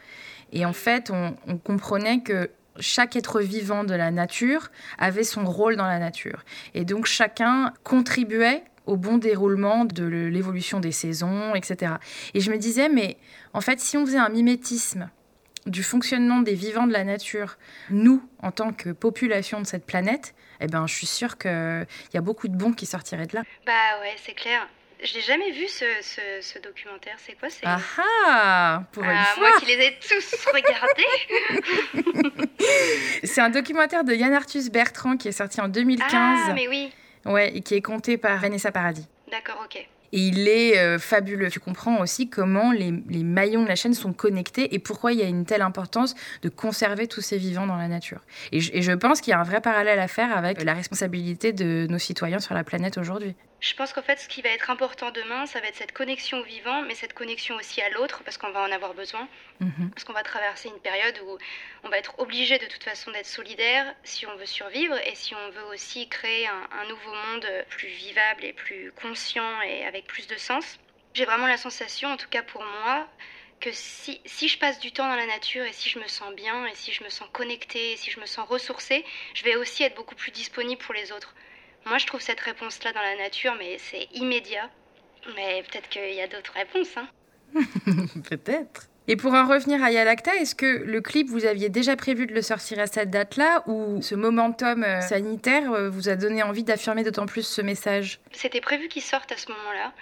Et 0.53 0.67
en 0.67 0.73
fait, 0.73 1.09
on, 1.09 1.35
on 1.47 1.57
comprenait 1.57 2.21
que 2.21 2.51
chaque 2.79 3.15
être 3.15 3.41
vivant 3.41 3.83
de 3.83 3.93
la 3.93 4.11
nature 4.11 4.69
avait 4.97 5.23
son 5.23 5.45
rôle 5.45 5.75
dans 5.75 5.87
la 5.87 5.99
nature. 5.99 6.43
Et 6.73 6.85
donc 6.85 7.05
chacun 7.05 7.73
contribuait 7.83 8.63
au 8.85 8.97
bon 8.97 9.17
déroulement 9.17 9.85
de 9.85 10.05
l'évolution 10.05 10.79
des 10.79 10.91
saisons, 10.91 11.55
etc. 11.55 11.93
Et 12.33 12.39
je 12.39 12.51
me 12.51 12.57
disais, 12.57 12.89
mais 12.89 13.17
en 13.53 13.61
fait, 13.61 13.79
si 13.79 13.97
on 13.97 14.05
faisait 14.05 14.19
un 14.19 14.29
mimétisme 14.29 15.09
du 15.65 15.81
fonctionnement 15.81 16.41
des 16.41 16.53
vivants 16.53 16.85
de 16.85 16.93
la 16.93 17.03
nature, 17.03 17.57
nous, 17.89 18.23
en 18.43 18.51
tant 18.51 18.71
que 18.71 18.91
population 18.91 19.59
de 19.59 19.65
cette 19.65 19.85
planète, 19.85 20.35
eh 20.61 20.67
ben, 20.67 20.85
je 20.87 20.93
suis 20.93 21.07
sûre 21.07 21.37
qu'il 21.37 21.87
y 22.13 22.17
a 22.17 22.21
beaucoup 22.21 22.47
de 22.47 22.55
bons 22.55 22.73
qui 22.73 22.85
sortiraient 22.85 23.25
de 23.25 23.35
là. 23.35 23.43
Bah 23.65 23.99
ouais, 24.01 24.15
c'est 24.23 24.35
clair. 24.35 24.67
Je 25.03 25.13
n'ai 25.15 25.21
jamais 25.21 25.51
vu 25.51 25.67
ce, 25.67 25.85
ce, 26.41 26.59
documentaire. 26.59 27.15
C'est 27.17 27.37
quoi 27.37 27.49
Ah 27.63 27.79
ah 27.97 28.83
Pour 28.91 29.03
une 29.03 29.09
ah, 29.09 29.25
fois 29.35 29.49
Moi 29.49 29.59
qui 29.59 29.65
les 29.65 29.85
ai 29.85 29.99
tous 29.99 30.45
regardés 30.53 31.03
C'est 33.23 33.41
un 33.41 33.49
documentaire 33.49 34.03
de 34.03 34.13
Yann 34.13 34.33
Arthus 34.33 34.69
Bertrand 34.71 35.17
qui 35.17 35.27
est 35.27 35.33
sorti 35.33 35.59
en 35.59 35.67
2015. 35.67 36.09
Ah, 36.13 36.53
mais 36.53 36.67
oui 36.67 36.91
Ouais, 37.25 37.55
et 37.55 37.61
qui 37.61 37.75
est 37.75 37.81
compté 37.81 38.17
par 38.17 38.37
Vanessa 38.39 38.71
Paradis. 38.71 39.07
D'accord, 39.31 39.61
ok. 39.65 39.87
Et 40.13 40.19
il 40.19 40.47
est 40.47 40.77
euh, 40.77 40.97
fabuleux. 40.97 41.49
Tu 41.49 41.59
comprends 41.59 41.99
aussi 41.99 42.29
comment 42.29 42.71
les, 42.71 42.93
les, 43.09 43.23
maillons 43.23 43.63
de 43.63 43.67
la 43.67 43.75
chaîne 43.75 43.93
sont 43.93 44.13
connectés 44.13 44.73
et 44.73 44.79
pourquoi 44.79 45.11
il 45.11 45.19
y 45.19 45.23
a 45.23 45.27
une 45.27 45.45
telle 45.45 45.61
importance 45.63 46.15
de 46.41 46.49
conserver 46.49 47.07
tous 47.07 47.21
ces 47.21 47.37
vivants 47.37 47.67
dans 47.67 47.75
la 47.75 47.87
nature. 47.87 48.21
Et 48.51 48.61
je, 48.61 48.71
et 48.73 48.81
je 48.81 48.91
pense 48.91 49.19
qu'il 49.19 49.31
y 49.31 49.33
a 49.33 49.39
un 49.39 49.43
vrai 49.43 49.59
parallèle 49.59 49.99
à 49.99 50.07
faire 50.07 50.35
avec 50.37 50.63
la 50.63 50.73
responsabilité 50.73 51.51
de 51.51 51.87
nos 51.89 51.99
citoyens 51.99 52.39
sur 52.39 52.53
la 52.53 52.63
planète 52.63 52.97
aujourd'hui. 52.97 53.35
Je 53.61 53.73
pense 53.73 53.93
qu'en 53.93 54.03
fait, 54.03 54.19
ce 54.19 54.27
qui 54.27 54.41
va 54.41 54.49
être 54.49 54.69
important 54.69 55.11
demain, 55.11 55.45
ça 55.47 55.59
va 55.59 55.67
être 55.67 55.75
cette 55.75 55.93
connexion 55.93 56.39
au 56.39 56.43
vivant, 56.43 56.83
mais 56.83 56.93
cette 56.93 57.13
connexion 57.13 57.55
aussi 57.55 57.81
à 57.81 57.89
l'autre, 57.89 58.21
parce 58.23 58.37
qu'on 58.37 58.51
va 58.51 58.61
en 58.61 58.71
avoir 58.71 58.93
besoin. 58.93 59.27
Mhm. 59.59 59.89
Parce 59.91 60.03
qu'on 60.03 60.13
va 60.13 60.23
traverser 60.23 60.69
une 60.69 60.79
période 60.79 61.19
où 61.25 61.37
on 61.83 61.89
va 61.89 61.97
être 61.97 62.19
obligé 62.19 62.59
de 62.59 62.65
toute 62.67 62.83
façon 62.83 63.11
d'être 63.11 63.25
solidaire 63.25 63.95
si 64.03 64.27
on 64.27 64.35
veut 64.35 64.45
survivre 64.45 64.95
et 65.07 65.15
si 65.15 65.33
on 65.33 65.49
veut 65.49 65.63
aussi 65.73 66.07
créer 66.09 66.47
un, 66.47 66.67
un 66.71 66.87
nouveau 66.89 67.13
monde 67.13 67.47
plus 67.69 67.87
vivable 67.87 68.45
et 68.45 68.53
plus 68.53 68.91
conscient 68.91 69.61
et 69.61 69.85
avec 69.85 70.05
plus 70.05 70.27
de 70.27 70.37
sens. 70.37 70.77
J'ai 71.13 71.25
vraiment 71.25 71.47
la 71.47 71.57
sensation, 71.57 72.09
en 72.09 72.17
tout 72.17 72.29
cas 72.29 72.43
pour 72.43 72.63
moi, 72.63 73.07
que 73.61 73.71
si, 73.71 74.21
si, 74.25 74.47
je 74.49 74.59
passe 74.59 74.79
du 74.79 74.91
temps 74.91 75.07
dans 75.07 75.15
la 75.15 75.25
nature 75.25 75.63
et 75.65 75.73
si 75.73 75.89
je 75.89 75.97
me 75.99 76.07
sens 76.07 76.33
bien 76.35 76.65
et 76.67 76.75
si 76.75 76.91
je 76.91 77.03
me 77.03 77.09
sens 77.09 77.29
connectée 77.31 77.93
et 77.93 77.97
si 77.97 78.11
je 78.11 78.19
me 78.19 78.25
sens 78.25 78.47
ressourcée, 78.47 79.05
je 79.33 79.43
vais 79.43 79.55
aussi 79.55 79.83
être 79.83 79.95
beaucoup 79.95 80.15
plus 80.15 80.31
disponible 80.31 80.81
pour 80.81 80.93
les 80.93 81.11
autres. 81.11 81.33
Moi, 81.85 81.99
je 81.99 82.07
trouve 82.07 82.21
cette 82.21 82.39
réponse-là 82.39 82.93
dans 82.93 83.01
la 83.01 83.15
nature, 83.15 83.55
mais 83.59 83.77
c'est 83.77 84.07
immédiat. 84.13 84.69
Mais 85.35 85.63
peut-être 85.63 85.87
qu'il 85.89 86.13
y 86.13 86.21
a 86.21 86.27
d'autres 86.27 86.53
réponses. 86.53 86.97
Hein. 86.97 87.07
peut-être. 88.29 88.87
Et 89.07 89.15
pour 89.15 89.33
en 89.33 89.47
revenir 89.47 89.83
à 89.83 89.91
Yalacta, 89.91 90.35
est-ce 90.37 90.55
que 90.55 90.65
le 90.65 90.99
clip, 90.99 91.29
vous 91.29 91.45
aviez 91.45 91.69
déjà 91.69 91.95
prévu 91.95 92.25
de 92.25 92.33
le 92.33 92.41
sortir 92.41 92.79
à 92.79 92.87
cette 92.87 93.11
date-là 93.11 93.63
ou 93.67 94.01
ce 94.01 94.15
momentum 94.15 94.83
euh, 94.83 94.99
sanitaire 95.01 95.71
euh, 95.73 95.89
vous 95.91 96.09
a 96.09 96.15
donné 96.15 96.41
envie 96.41 96.63
d'affirmer 96.63 97.03
d'autant 97.03 97.27
plus 97.27 97.45
ce 97.45 97.61
message? 97.61 98.19
C'était 98.31 98.61
prévu 98.61 98.87
qu'il 98.87 99.03
sorte 99.03 99.31
à 99.31 99.37
ce 99.37 99.51
moment-là. 99.51 99.93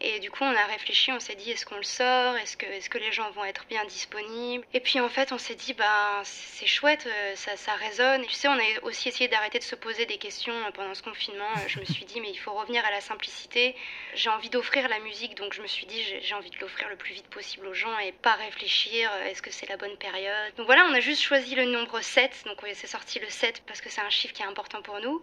Et 0.00 0.20
du 0.20 0.30
coup, 0.30 0.44
on 0.44 0.54
a 0.54 0.66
réfléchi, 0.66 1.10
on 1.10 1.20
s'est 1.20 1.34
dit 1.34 1.50
est-ce 1.50 1.64
qu'on 1.64 1.76
le 1.76 1.82
sort? 1.82 2.36
Est-ce 2.36 2.56
que, 2.56 2.98
les 2.98 3.12
gens 3.12 3.30
vont 3.30 3.44
être 3.44 3.64
bien 3.66 3.84
disponibles? 3.86 4.64
Et 4.74 4.80
puis 4.80 5.00
en 5.00 5.08
fait, 5.08 5.32
on 5.32 5.38
s'est 5.38 5.54
dit 5.54 5.72
bah 5.72 6.20
c'est 6.24 6.66
chouette, 6.66 7.06
euh, 7.06 7.34
ça, 7.34 7.74
résonne. 7.74 8.22
Et 8.22 8.26
tu 8.26 8.34
sais, 8.34 8.48
on 8.48 8.52
a 8.52 8.82
aussi 8.82 9.08
essayé 9.08 9.28
d'arrêter 9.28 9.58
de 9.58 9.64
se 9.64 9.74
poser 9.74 10.04
des 10.04 10.18
questions 10.18 10.52
euh, 10.52 10.70
pendant 10.72 10.94
ce 10.94 11.02
confinement. 11.02 11.48
Euh, 11.56 11.68
je 11.68 11.80
me 11.80 11.84
suis 11.84 12.04
dit 12.04 12.20
mais 12.20 12.30
il 12.30 12.36
faut 12.36 12.52
revenir 12.52 12.84
à 12.84 12.90
la 12.90 13.00
simplicité. 13.00 13.74
J'ai 14.14 14.28
envie 14.28 14.50
d'offrir 14.50 14.88
la 14.88 14.98
musique, 15.00 15.34
donc 15.34 15.54
je 15.54 15.62
me 15.62 15.66
suis 15.66 15.86
dit 15.86 16.02
j'ai 16.20 16.34
envie 16.34 16.50
de 16.50 16.58
l'offrir 16.58 16.88
le 16.90 16.96
plus 16.96 17.14
vite 17.14 17.28
possible 17.28 17.66
aux 17.66 17.74
gens 17.74 17.98
et 17.98 18.12
pas 18.12 18.34
réfléchir 18.34 19.10
est-ce 19.24 19.40
que 19.40 19.50
c'est 19.50 19.68
la 19.68 19.76
bonne 19.78 19.96
période? 19.96 20.54
Donc 20.56 20.66
voilà, 20.66 20.86
on 20.90 20.94
a 20.94 21.00
juste 21.00 21.22
choisi 21.22 21.54
le 21.54 21.64
nombre 21.64 22.00
7, 22.00 22.44
donc 22.46 22.58
c'est 22.74 22.86
sorti 22.86 23.18
le 23.18 23.28
7 23.28 23.62
parce 23.66 23.80
que 23.80 23.88
c'est 23.88 24.02
un 24.02 24.10
chiffre 24.10 24.34
qui 24.34 24.42
est 24.42 24.46
important 24.46 24.82
pour 24.82 25.00
nous. 25.00 25.22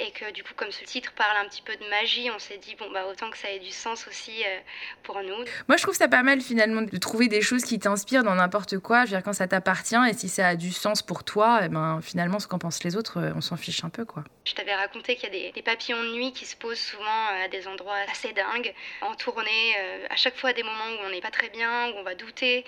Et 0.00 0.10
que 0.12 0.30
du 0.32 0.42
coup, 0.42 0.54
comme 0.54 0.72
ce 0.72 0.84
titre 0.84 1.12
parle 1.12 1.36
un 1.36 1.48
petit 1.48 1.62
peu 1.62 1.76
de 1.76 1.86
magie, 1.88 2.30
on 2.30 2.38
s'est 2.38 2.58
dit 2.58 2.74
bon 2.76 2.90
bah 2.90 3.06
autant 3.06 3.30
que 3.30 3.36
ça 3.36 3.50
ait 3.50 3.58
du 3.58 3.70
sens 3.70 4.06
aussi 4.08 4.13
euh, 4.46 4.58
pour 5.02 5.20
nous. 5.22 5.44
Moi, 5.68 5.76
je 5.76 5.82
trouve 5.82 5.94
ça 5.94 6.08
pas 6.08 6.22
mal 6.22 6.40
finalement 6.40 6.82
de 6.82 6.96
trouver 6.98 7.28
des 7.28 7.42
choses 7.42 7.64
qui 7.64 7.78
t'inspirent 7.78 8.24
dans 8.24 8.34
n'importe 8.34 8.78
quoi. 8.78 9.04
Je 9.04 9.10
veux 9.10 9.16
dire, 9.16 9.22
quand 9.22 9.32
ça 9.32 9.46
t'appartient 9.46 9.96
et 10.08 10.12
si 10.14 10.28
ça 10.28 10.48
a 10.48 10.56
du 10.56 10.72
sens 10.72 11.02
pour 11.02 11.24
toi, 11.24 11.60
eh 11.64 11.68
ben, 11.68 12.00
finalement, 12.02 12.38
ce 12.38 12.46
qu'en 12.46 12.58
pensent 12.58 12.84
les 12.84 12.96
autres, 12.96 13.18
euh, 13.18 13.32
on 13.34 13.40
s'en 13.40 13.56
fiche 13.56 13.84
un 13.84 13.90
peu. 13.90 14.04
quoi. 14.04 14.24
Je 14.44 14.54
t'avais 14.54 14.74
raconté 14.74 15.16
qu'il 15.16 15.34
y 15.34 15.48
a 15.48 15.52
des, 15.52 15.62
papillons 15.62 16.02
de 16.02 16.14
nuit 16.14 16.32
qui 16.32 16.46
se 16.46 16.56
posent 16.56 16.78
souvent 16.78 17.04
euh, 17.04 17.44
à 17.44 17.48
des 17.48 17.66
endroits 17.66 17.96
assez 18.10 18.32
dingues, 18.32 18.74
en 19.02 19.14
tournée, 19.14 19.74
à 20.10 20.16
chaque 20.16 20.36
fois 20.36 20.50
à 20.50 20.52
des 20.52 20.62
moments 20.62 20.90
où 21.00 21.06
on 21.06 21.10
n'est 21.10 21.20
pas 21.20 21.30
très 21.30 21.48
bien, 21.48 21.88
où 21.88 21.98
on 21.98 22.02
va 22.02 22.14
douter 22.14 22.64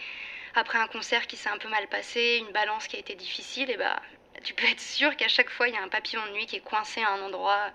après 0.54 0.78
un 0.78 0.86
concert 0.86 1.26
qui 1.26 1.36
s'est 1.36 1.50
un 1.50 1.58
peu 1.58 1.68
mal 1.68 1.86
passé, 1.88 2.42
une 2.46 2.52
balance 2.52 2.88
qui 2.88 2.96
a 2.96 2.98
été 2.98 3.14
difficile, 3.14 3.70
et 3.70 3.76
bah 3.76 4.00
tu 4.46 4.54
peux 4.54 4.66
être 4.66 4.80
sûr 4.80 5.16
qu'à 5.16 5.26
chaque 5.26 5.50
fois, 5.50 5.66
il 5.66 5.74
y 5.74 5.76
a 5.76 5.82
un 5.82 5.88
papillon 5.88 6.24
de 6.26 6.32
nuit 6.32 6.46
qui 6.46 6.56
est 6.56 6.60
coincé 6.60 7.02
à 7.02 7.10
un 7.10 7.20
endroit, 7.20 7.72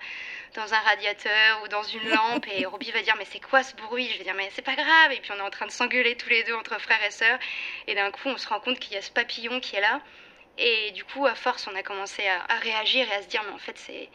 dans 0.55 0.73
un 0.73 0.79
radiateur 0.79 1.61
ou 1.63 1.67
dans 1.67 1.83
une 1.83 2.09
lampe, 2.09 2.47
et 2.47 2.65
Robbie 2.65 2.91
va 2.91 3.01
dire 3.01 3.15
Mais 3.17 3.25
c'est 3.25 3.41
quoi 3.41 3.61
ce 3.61 3.75
bruit? 3.75 4.09
Je 4.09 4.17
vais 4.17 4.23
dire 4.23 4.33
Mais 4.35 4.49
c'est 4.53 4.61
pas 4.61 4.75
grave. 4.75 5.11
Et 5.11 5.19
puis 5.19 5.31
on 5.33 5.37
est 5.37 5.41
en 5.41 5.49
train 5.49 5.65
de 5.65 5.71
s'engueuler 5.71 6.15
tous 6.15 6.29
les 6.29 6.43
deux 6.43 6.55
entre 6.55 6.79
frères 6.79 7.03
et 7.05 7.11
sœurs, 7.11 7.37
et 7.87 7.93
d'un 7.93 8.09
coup, 8.09 8.29
on 8.29 8.37
se 8.37 8.47
rend 8.47 8.61
compte 8.61 8.79
qu'il 8.79 8.93
y 8.93 8.97
a 8.97 9.01
ce 9.01 9.11
papillon 9.11 9.59
qui 9.59 9.75
est 9.75 9.81
là. 9.81 9.99
Et 10.57 10.91
du 10.91 11.03
coup, 11.03 11.25
à 11.25 11.35
force, 11.35 11.67
on 11.71 11.75
a 11.75 11.83
commencé 11.83 12.23
à, 12.27 12.55
réagir 12.55 13.05
et 13.11 13.15
à 13.15 13.21
se 13.21 13.27
dire 13.27 13.43
Mais 13.45 13.53
en 13.53 13.59
fait, 13.59 13.77
c'est. 13.77 14.09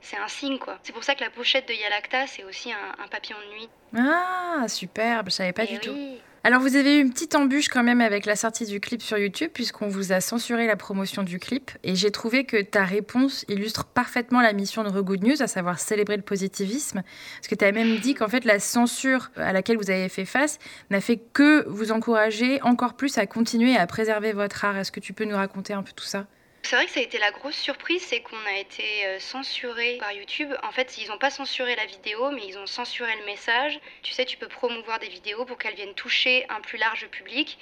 C'est 0.00 0.16
un 0.16 0.28
signe 0.28 0.60
quoi. 0.60 0.78
C'est 0.84 0.92
pour 0.92 1.02
ça 1.02 1.16
que 1.16 1.24
la 1.24 1.28
pochette 1.28 1.66
de 1.66 1.74
Yalacta, 1.74 2.28
c'est 2.28 2.44
aussi 2.44 2.72
un, 2.72 3.08
papillon 3.08 3.36
de 3.40 3.54
nuit. 3.54 3.68
Ah, 3.96 4.64
superbe, 4.68 5.28
je 5.28 5.34
savais 5.34 5.52
pas 5.52 5.66
du 5.66 5.74
oui. 5.74 5.80
tout. 5.80 6.18
Alors 6.44 6.60
vous 6.60 6.76
avez 6.76 6.98
eu 6.98 7.00
une 7.00 7.12
petite 7.12 7.34
embûche 7.34 7.68
quand 7.68 7.82
même 7.82 8.00
avec 8.00 8.24
la 8.24 8.36
sortie 8.36 8.64
du 8.64 8.78
clip 8.78 9.02
sur 9.02 9.18
YouTube 9.18 9.50
puisqu'on 9.52 9.88
vous 9.88 10.12
a 10.12 10.20
censuré 10.20 10.68
la 10.68 10.76
promotion 10.76 11.24
du 11.24 11.40
clip 11.40 11.72
et 11.82 11.96
j'ai 11.96 12.12
trouvé 12.12 12.44
que 12.44 12.62
ta 12.62 12.84
réponse 12.84 13.44
illustre 13.48 13.84
parfaitement 13.84 14.40
la 14.40 14.52
mission 14.52 14.84
de 14.84 14.88
Regood 14.88 15.24
News, 15.24 15.42
à 15.42 15.48
savoir 15.48 15.80
célébrer 15.80 16.16
le 16.16 16.22
positivisme. 16.22 17.02
Parce 17.38 17.48
que 17.48 17.56
tu 17.56 17.64
as 17.64 17.72
même 17.72 17.98
dit 17.98 18.14
qu'en 18.14 18.28
fait 18.28 18.44
la 18.44 18.60
censure 18.60 19.30
à 19.36 19.52
laquelle 19.52 19.78
vous 19.78 19.90
avez 19.90 20.08
fait 20.08 20.24
face 20.24 20.58
n'a 20.90 21.00
fait 21.00 21.18
que 21.32 21.68
vous 21.68 21.90
encourager 21.90 22.62
encore 22.62 22.94
plus 22.94 23.18
à 23.18 23.26
continuer 23.26 23.76
à 23.76 23.86
préserver 23.88 24.32
votre 24.32 24.64
art. 24.64 24.76
Est-ce 24.76 24.92
que 24.92 25.00
tu 25.00 25.12
peux 25.12 25.24
nous 25.24 25.36
raconter 25.36 25.72
un 25.72 25.82
peu 25.82 25.92
tout 25.94 26.04
ça? 26.04 26.26
C'est 26.68 26.76
vrai 26.76 26.84
que 26.84 26.92
ça 26.92 27.00
a 27.00 27.02
été 27.02 27.16
la 27.16 27.30
grosse 27.30 27.56
surprise, 27.56 28.02
c'est 28.02 28.20
qu'on 28.20 28.44
a 28.46 28.58
été 28.58 29.06
euh, 29.06 29.18
censuré 29.18 29.96
par 30.00 30.12
YouTube. 30.12 30.52
En 30.62 30.70
fait, 30.70 30.98
ils 30.98 31.08
n'ont 31.08 31.16
pas 31.16 31.30
censuré 31.30 31.74
la 31.74 31.86
vidéo, 31.86 32.30
mais 32.30 32.42
ils 32.46 32.58
ont 32.58 32.66
censuré 32.66 33.10
le 33.20 33.24
message. 33.24 33.80
Tu 34.02 34.12
sais, 34.12 34.26
tu 34.26 34.36
peux 34.36 34.48
promouvoir 34.48 34.98
des 34.98 35.08
vidéos 35.08 35.46
pour 35.46 35.56
qu'elles 35.56 35.76
viennent 35.76 35.94
toucher 35.94 36.44
un 36.50 36.60
plus 36.60 36.76
large 36.76 37.06
public. 37.06 37.58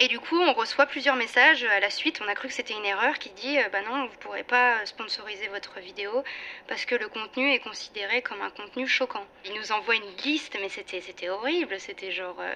Et 0.00 0.08
du 0.08 0.20
coup, 0.20 0.38
on 0.38 0.52
reçoit 0.52 0.84
plusieurs 0.84 1.16
messages 1.16 1.64
à 1.64 1.80
la 1.80 1.88
suite. 1.88 2.20
On 2.22 2.28
a 2.28 2.34
cru 2.34 2.48
que 2.48 2.52
c'était 2.52 2.74
une 2.74 2.84
erreur 2.84 3.18
qui 3.18 3.30
dit 3.30 3.58
euh, 3.58 3.70
bah 3.70 3.80
non, 3.88 4.04
vous 4.04 4.12
ne 4.12 4.18
pourrez 4.18 4.44
pas 4.44 4.84
sponsoriser 4.84 5.48
votre 5.48 5.80
vidéo 5.80 6.22
parce 6.68 6.84
que 6.84 6.94
le 6.94 7.08
contenu 7.08 7.50
est 7.54 7.60
considéré 7.60 8.20
comme 8.20 8.42
un 8.42 8.50
contenu 8.50 8.86
choquant. 8.86 9.24
Ils 9.46 9.54
nous 9.54 9.72
envoient 9.72 9.96
une 9.96 10.16
liste, 10.26 10.58
mais 10.60 10.68
c'était 10.68 11.00
c'était 11.00 11.30
horrible. 11.30 11.80
C'était 11.80 12.12
genre, 12.12 12.36
euh, 12.38 12.52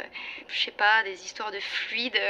je 0.49 0.59
sais 0.61 0.73
pas, 0.73 1.03
des 1.05 1.25
histoires 1.25 1.53
de 1.53 1.61
fluides. 1.61 2.21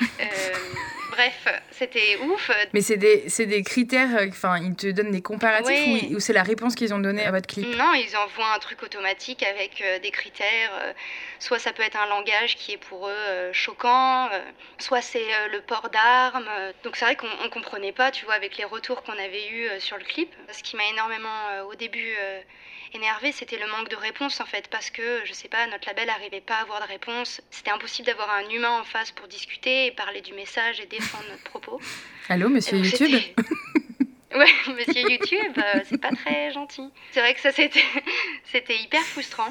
bref, 1.10 1.48
c'était 1.70 2.18
ouf. 2.18 2.50
Mais 2.72 2.80
c'est 2.80 2.96
des, 2.96 3.26
des, 3.46 3.62
critères, 3.62 4.16
euh, 4.16 4.26
enfin, 4.28 4.58
ils 4.58 4.74
te 4.74 4.86
donnent 4.88 5.10
des 5.10 5.22
comparatifs 5.22 6.10
ou, 6.10 6.20
c'est 6.20 6.32
la 6.32 6.42
réponse 6.42 6.74
qu'ils 6.74 6.92
ont 6.94 6.98
donnée 6.98 7.24
à 7.24 7.30
votre 7.30 7.46
clip 7.46 7.66
Non, 7.76 7.92
ils 7.94 8.16
envoient 8.16 8.54
un 8.54 8.58
truc 8.58 8.82
automatique 8.82 9.42
avec 9.42 9.80
euh, 9.80 9.98
des 9.98 10.10
critères. 10.10 10.70
Euh, 10.82 10.92
soit 11.38 11.58
ça 11.58 11.72
peut 11.72 11.82
être 11.82 11.98
un 11.98 12.06
langage 12.06 12.56
qui 12.56 12.72
est 12.72 12.78
pour 12.78 13.08
eux 13.08 13.52
choquant, 13.52 14.28
soit 14.78 15.02
c'est 15.02 15.26
le 15.52 15.60
port 15.60 15.90
d'armes. 15.90 16.48
Donc 16.82 16.96
c'est 16.96 17.04
vrai 17.04 17.16
qu'on 17.16 17.26
ne 17.26 17.48
comprenait 17.48 17.92
pas, 17.92 18.10
tu 18.10 18.24
vois, 18.24 18.34
avec 18.34 18.56
les 18.56 18.64
retours 18.64 19.02
qu'on 19.02 19.12
avait 19.12 19.48
eus 19.50 19.68
sur 19.78 19.98
le 19.98 20.04
clip. 20.04 20.32
Ce 20.50 20.62
qui 20.62 20.76
m'a 20.76 20.84
énormément, 20.90 21.64
au 21.68 21.74
début, 21.74 22.14
énervé, 22.94 23.32
c'était 23.32 23.58
le 23.58 23.66
manque 23.66 23.88
de 23.88 23.96
réponse 23.96 24.40
en 24.40 24.46
fait, 24.46 24.68
parce 24.68 24.90
que, 24.90 25.22
je 25.24 25.32
sais 25.32 25.48
pas, 25.48 25.66
notre 25.66 25.86
label 25.88 26.06
n'arrivait 26.06 26.40
pas 26.40 26.56
à 26.56 26.62
avoir 26.62 26.80
de 26.80 26.86
réponse. 26.86 27.40
C'était 27.50 27.70
impossible 27.70 28.06
d'avoir 28.06 28.30
un 28.30 28.48
humain 28.50 28.80
en 28.80 28.84
face 28.84 29.12
pour 29.12 29.28
discuter 29.28 29.86
et 29.86 29.92
parler 29.92 30.20
du 30.20 30.34
message 30.34 30.80
et 30.80 30.86
défendre 30.86 31.24
notre 31.30 31.44
propos. 31.44 31.80
Allô, 32.28 32.48
monsieur 32.48 32.78
YouTube 32.78 33.20
Ouais, 34.34 34.52
monsieur 34.68 35.08
YouTube, 35.08 35.56
euh, 35.56 35.80
c'est 35.88 36.00
pas 36.00 36.10
très 36.10 36.50
gentil. 36.52 36.90
C'est 37.12 37.20
vrai 37.20 37.32
que 37.32 37.40
ça, 37.40 37.52
c'était, 37.52 37.84
c'était 38.44 38.76
hyper 38.76 39.00
frustrant. 39.02 39.50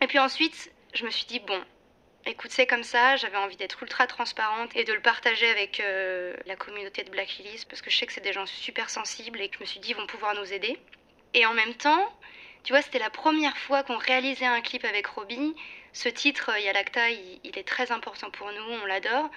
Et 0.00 0.06
puis 0.06 0.18
ensuite, 0.20 0.70
je 0.94 1.04
me 1.04 1.10
suis 1.10 1.24
dit, 1.24 1.40
bon, 1.40 1.60
écoute, 2.26 2.52
c'est 2.52 2.66
comme 2.66 2.84
ça, 2.84 3.16
j'avais 3.16 3.36
envie 3.36 3.56
d'être 3.56 3.82
ultra 3.82 4.06
transparente 4.06 4.70
et 4.76 4.84
de 4.84 4.92
le 4.92 5.00
partager 5.00 5.48
avec 5.48 5.80
euh, 5.80 6.36
la 6.46 6.54
communauté 6.54 7.02
de 7.02 7.10
Black 7.10 7.36
Lilies, 7.38 7.64
parce 7.68 7.82
que 7.82 7.90
je 7.90 7.96
sais 7.96 8.06
que 8.06 8.12
c'est 8.12 8.20
des 8.20 8.32
gens 8.32 8.46
super 8.46 8.90
sensibles 8.90 9.40
et 9.40 9.48
que 9.48 9.56
je 9.56 9.60
me 9.60 9.66
suis 9.66 9.80
dit, 9.80 9.90
ils 9.90 9.96
vont 9.96 10.06
pouvoir 10.06 10.34
nous 10.34 10.52
aider. 10.52 10.78
Et 11.34 11.44
en 11.46 11.54
même 11.54 11.74
temps, 11.74 12.12
tu 12.64 12.72
vois, 12.72 12.82
c'était 12.82 12.98
la 12.98 13.10
première 13.10 13.56
fois 13.56 13.82
qu'on 13.82 13.98
réalisait 13.98 14.46
un 14.46 14.60
clip 14.60 14.84
avec 14.84 15.06
Robbie. 15.06 15.54
Ce 15.92 16.08
titre, 16.08 16.50
Yalakta, 16.58 17.10
il, 17.10 17.58
est 17.58 17.66
très 17.66 17.90
important 17.90 18.30
pour 18.30 18.50
nous, 18.52 18.62
on 18.82 18.86
l'adore. 18.86 19.30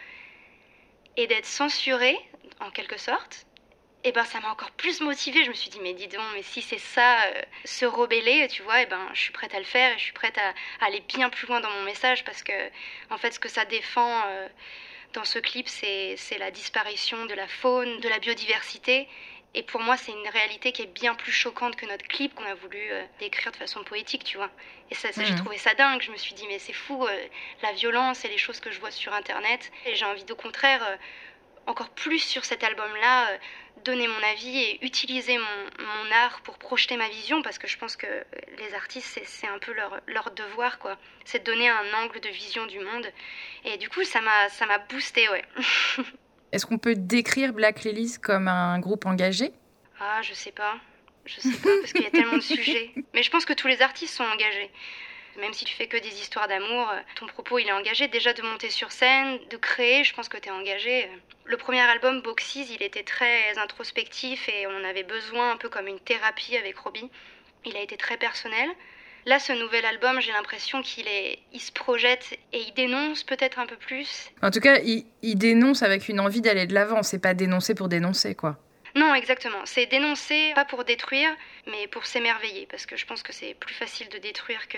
Et 1.17 1.27
d'être 1.27 1.46
censuré, 1.46 2.17
en 2.60 2.70
quelque 2.72 2.98
sorte, 2.98 3.46
eh 4.03 4.12
ben 4.12 4.24
ça 4.25 4.39
m'a 4.41 4.51
encore 4.51 4.72
plus 4.72 5.01
motivée. 5.01 5.44
Je 5.44 5.50
me 5.50 5.55
suis 5.55 5.72
dit, 5.72 5.79
mais 5.82 5.94
dis 5.94 6.08
donc, 6.08 6.22
mais 6.36 6.44
si 6.44 6.62
c'est 6.62 6.77
ça, 6.77 7.24
euh, 7.24 7.41
se 7.63 7.86
rebeller, 7.86 8.48
tu 8.48 8.62
vois, 8.62 8.82
eh 8.84 8.86
ben 8.86 9.10
je 9.13 9.22
suis 9.22 9.32
prête 9.32 9.55
à 9.55 9.60
le 9.60 9.65
faire 9.65 9.94
et 9.96 9.98
je 9.98 10.03
suis 10.03 10.13
prête 10.13 10.38
à, 10.38 10.86
aller 10.86 11.01
bien 11.01 11.29
plus 11.29 11.48
loin 11.48 11.62
dans 11.62 11.72
mon 11.72 11.84
message 11.84 12.24
parce 12.25 12.44
que, 12.44 12.53
en 13.10 13.17
fait, 13.17 13.32
ce 13.32 13.39
que 13.39 13.50
ça 13.50 13.65
défend 13.65 14.22
euh, 14.27 14.48
dans 15.13 15.24
ce 15.24 15.39
clip, 15.39 15.67
c'est 15.67 16.38
la 16.38 16.51
disparition 16.51 17.25
de 17.25 17.34
la 17.34 17.48
faune, 17.48 18.00
de 18.01 18.10
la 18.10 18.20
biodiversité 18.20 19.08
et 19.55 19.63
pour 19.63 19.79
moi, 19.79 19.95
c'est 19.95 20.12
une 20.12 20.27
réalité 20.27 20.74
qui 20.74 20.81
est 20.81 20.93
bien 20.93 21.15
plus 21.15 21.31
choquante 21.31 21.77
que 21.77 21.85
notre 21.85 22.05
clip 22.05 22.35
qu'on 22.35 22.43
a 22.43 22.55
voulu 22.55 22.77
euh, 22.77 23.05
décrire 23.19 23.53
de 23.53 23.57
façon 23.57 23.85
poétique, 23.85 24.25
tu 24.25 24.35
vois. 24.35 24.51
Et 24.91 24.95
ça, 24.95 25.09
j'ai 25.15 25.31
mhm. 25.31 25.38
trouvé 25.38 25.57
ça 25.57 25.74
dingue. 25.74 26.01
Je 26.01 26.12
me 26.12 26.17
suis 26.17 26.35
dit, 26.35 26.43
mais 26.50 26.59
c'est 26.59 26.74
fou, 26.74 27.05
euh, 27.05 27.25
la 27.63 27.71
violence 27.71 28.25
et 28.25 28.27
les 28.27 28.38
choses 28.38 28.59
que 28.59 28.69
je 28.69 28.81
vois 28.81 28.91
sur 28.91 29.13
Internet. 29.13 29.71
Et 29.85 29.95
j'ai 29.95 30.03
envie, 30.03 30.25
au 30.29 30.35
contraire, 30.35 30.83
euh, 30.83 30.97
encore 31.67 31.89
plus 31.89 32.19
sur 32.19 32.43
cet 32.43 32.65
album-là, 32.65 33.29
donner 33.85 34.09
mon 34.09 34.24
avis 34.24 34.57
et 34.57 34.85
utiliser 34.85 35.38
mon, 35.38 35.45
mon, 35.79 36.12
art 36.12 36.41
pour 36.41 36.57
projeter 36.57 36.97
ma 36.97 37.07
vision, 37.07 37.41
parce 37.41 37.57
que 37.57 37.67
je 37.67 37.77
pense 37.77 37.95
que 37.95 38.07
les 38.57 38.74
artistes, 38.75 39.21
c'est 39.24 39.47
un 39.47 39.57
peu 39.59 39.71
leur, 39.71 40.01
leur 40.05 40.31
devoir, 40.31 40.79
quoi. 40.79 40.97
C'est 41.24 41.39
de 41.39 41.43
donner 41.45 41.69
un 41.69 41.93
angle 41.93 42.19
de 42.19 42.29
vision 42.29 42.65
du 42.65 42.79
monde. 42.81 43.09
Et 43.63 43.77
du 43.77 43.88
coup, 43.88 44.03
ça 44.03 44.19
m'a 44.19 44.77
boosté, 44.89 45.29
ouais. 45.29 45.45
Est-ce 46.51 46.65
qu'on 46.65 46.77
peut 46.77 46.95
décrire 46.95 47.53
Black 47.53 47.83
Lilies 47.83 48.17
comme 48.21 48.47
un 48.47 48.79
groupe 48.79 49.05
engagé? 49.05 49.51
Ah, 49.99 50.21
je 50.21 50.33
sais 50.33 50.51
pas. 50.51 50.75
Je 51.25 51.39
sais 51.39 51.57
pas, 51.57 51.69
parce 51.81 51.91
qu'il 51.91 52.03
y 52.03 52.07
a 52.07 52.11
tellement 52.11 52.37
de 52.37 52.41
sujets. 52.41 52.91
Mais 53.13 53.23
je 53.23 53.31
pense 53.31 53.45
que 53.45 53.53
tous 53.53 53.67
les 53.67 53.81
artistes 53.81 54.13
sont 54.13 54.23
engagés. 54.23 54.69
Même 55.39 55.53
si 55.53 55.65
tu 55.65 55.75
fais 55.75 55.87
que 55.87 55.97
des 55.97 56.21
histoires 56.21 56.47
d'amour, 56.47 56.89
ton 57.15 57.25
propos 57.25 57.59
il 57.59 57.67
est 57.67 57.73
engagé. 57.73 58.07
Déjà 58.07 58.31
de 58.33 58.41
monter 58.41 58.69
sur 58.69 58.91
scène, 58.91 59.39
de 59.49 59.57
créer, 59.57 60.03
je 60.03 60.13
pense 60.13 60.29
que 60.29 60.37
tu 60.37 60.47
es 60.47 60.51
engagé. 60.51 61.09
Le 61.43 61.57
premier 61.57 61.81
album, 61.81 62.21
Boxes, 62.21 62.55
il 62.55 62.81
était 62.81 63.03
très 63.03 63.57
introspectif 63.57 64.47
et 64.47 64.67
on 64.67 64.83
avait 64.85 65.03
besoin 65.03 65.51
un 65.51 65.57
peu 65.57 65.67
comme 65.67 65.87
une 65.87 65.99
thérapie 65.99 66.55
avec 66.55 66.77
Robbie. 66.77 67.09
Il 67.65 67.75
a 67.75 67.81
été 67.81 67.97
très 67.97 68.17
personnel. 68.17 68.69
Là, 69.25 69.39
ce 69.39 69.53
nouvel 69.53 69.84
album, 69.86 70.22
j'ai 70.22 70.32
l'impression 70.32 70.84
qu'il 70.84 71.08
est, 71.08 71.39
il 71.51 71.60
se 71.60 71.72
projette 71.72 72.38
et 72.53 72.60
il 72.60 72.74
dénonce 72.75 73.24
peut-être 73.24 73.58
un 73.58 73.65
peu 73.65 73.75
plus. 73.75 74.29
En 74.44 74.51
tout 74.51 74.60
cas, 74.60 74.79
il, 74.79 75.36
dénonce 75.36 75.82
avec 75.82 76.08
une 76.10 76.20
envie 76.20 76.41
d'aller 76.41 76.67
de 76.67 76.75
l'avant. 76.75 77.01
C'est 77.01 77.20
pas 77.20 77.34
dénoncer 77.34 77.74
pour 77.74 77.89
dénoncer, 77.89 78.36
quoi. 78.36 78.58
Non, 78.96 79.15
exactement. 79.15 79.65
C'est 79.65 79.88
dénoncer, 79.88 80.51
pas 80.53 80.63
pour 80.63 80.84
détruire, 80.86 81.36
mais 81.65 81.88
pour 81.88 82.05
s'émerveiller. 82.05 82.67
Parce 82.70 82.86
que 82.86 82.96
je 82.98 83.05
pense 83.08 83.24
que 83.24 83.34
c'est 83.34 83.55
plus 83.55 83.74
facile 83.74 84.10
de 84.10 84.20
détruire 84.20 84.67
que, 84.67 84.77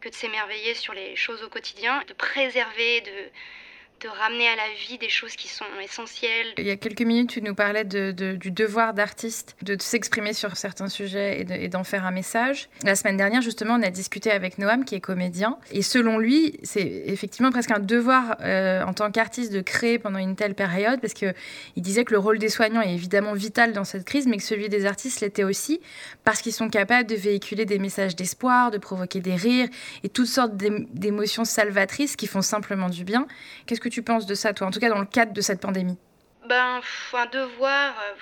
que 0.00 0.08
de 0.08 0.14
s'émerveiller 0.14 0.74
sur 0.74 0.94
les 0.94 1.16
choses 1.16 1.42
au 1.42 1.48
quotidien, 1.48 2.02
de 2.06 2.12
préserver, 2.12 3.00
de, 3.00 3.30
de 4.04 4.08
ramener 4.10 4.46
à 4.48 4.56
la 4.56 4.68
vie 4.86 4.98
des 4.98 5.08
choses 5.08 5.34
qui 5.34 5.48
sont 5.48 5.64
essentielles. 5.82 6.48
Il 6.58 6.66
y 6.66 6.70
a 6.70 6.76
quelques 6.76 7.00
minutes, 7.00 7.30
tu 7.30 7.40
nous 7.40 7.54
parlais 7.54 7.84
du 7.84 8.50
devoir 8.50 8.92
d'artiste 8.92 9.56
de 9.62 9.76
s'exprimer 9.80 10.34
sur 10.34 10.58
certains 10.58 10.88
sujets 10.88 11.46
et 11.48 11.68
d'en 11.68 11.84
faire 11.84 12.04
un 12.04 12.10
message. 12.10 12.68
La 12.82 12.96
semaine 12.96 13.16
dernière, 13.16 13.40
justement, 13.40 13.76
on 13.76 13.82
a 13.82 13.88
discuté 13.88 14.30
avec 14.30 14.58
Noam, 14.58 14.84
qui 14.84 14.94
est 14.94 15.00
comédien. 15.00 15.56
Et 15.72 15.80
selon 15.80 16.18
lui, 16.18 16.60
c'est 16.62 17.04
effectivement 17.06 17.50
presque 17.50 17.70
un 17.70 17.78
devoir 17.78 18.36
euh, 18.42 18.82
en 18.82 18.92
tant 18.92 19.10
qu'artiste 19.10 19.52
de 19.52 19.62
créer 19.62 19.98
pendant 19.98 20.18
une 20.18 20.36
telle 20.36 20.54
période, 20.54 21.00
parce 21.00 21.14
qu'il 21.14 21.34
disait 21.78 22.04
que 22.04 22.12
le 22.12 22.18
rôle 22.18 22.38
des 22.38 22.50
soignants 22.50 22.82
est 22.82 22.92
évidemment 22.92 23.32
vital 23.32 23.72
dans 23.72 23.84
cette 23.84 24.04
crise, 24.04 24.26
mais 24.26 24.36
que 24.36 24.42
celui 24.42 24.68
des 24.68 24.84
artistes 24.84 25.22
l'était 25.22 25.44
aussi, 25.44 25.80
parce 26.24 26.42
qu'ils 26.42 26.52
sont 26.52 26.68
capables 26.68 27.08
de 27.08 27.14
véhiculer 27.14 27.64
des 27.64 27.78
messages 27.78 28.16
d'espoir, 28.16 28.70
de 28.70 28.76
provoquer 28.76 29.20
des 29.20 29.34
rires 29.34 29.68
et 30.02 30.10
toutes 30.10 30.26
sortes 30.26 30.56
d'émotions 30.56 31.46
salvatrices 31.46 32.16
qui 32.16 32.26
font 32.26 32.42
simplement 32.42 32.90
du 32.90 33.04
bien. 33.04 33.26
Qu'est-ce 33.64 33.80
que 33.80 33.93
tu 33.93 33.93
penses 34.02 34.26
de 34.26 34.34
ça, 34.34 34.52
toi, 34.52 34.66
en 34.66 34.70
tout 34.70 34.80
cas 34.80 34.88
dans 34.88 34.98
le 34.98 35.06
cadre 35.06 35.32
de 35.32 35.40
cette 35.40 35.60
pandémie 35.60 35.98
ben, 36.48 36.80
un 37.14 37.26
devoir. 37.26 37.94
Euh, 37.98 38.14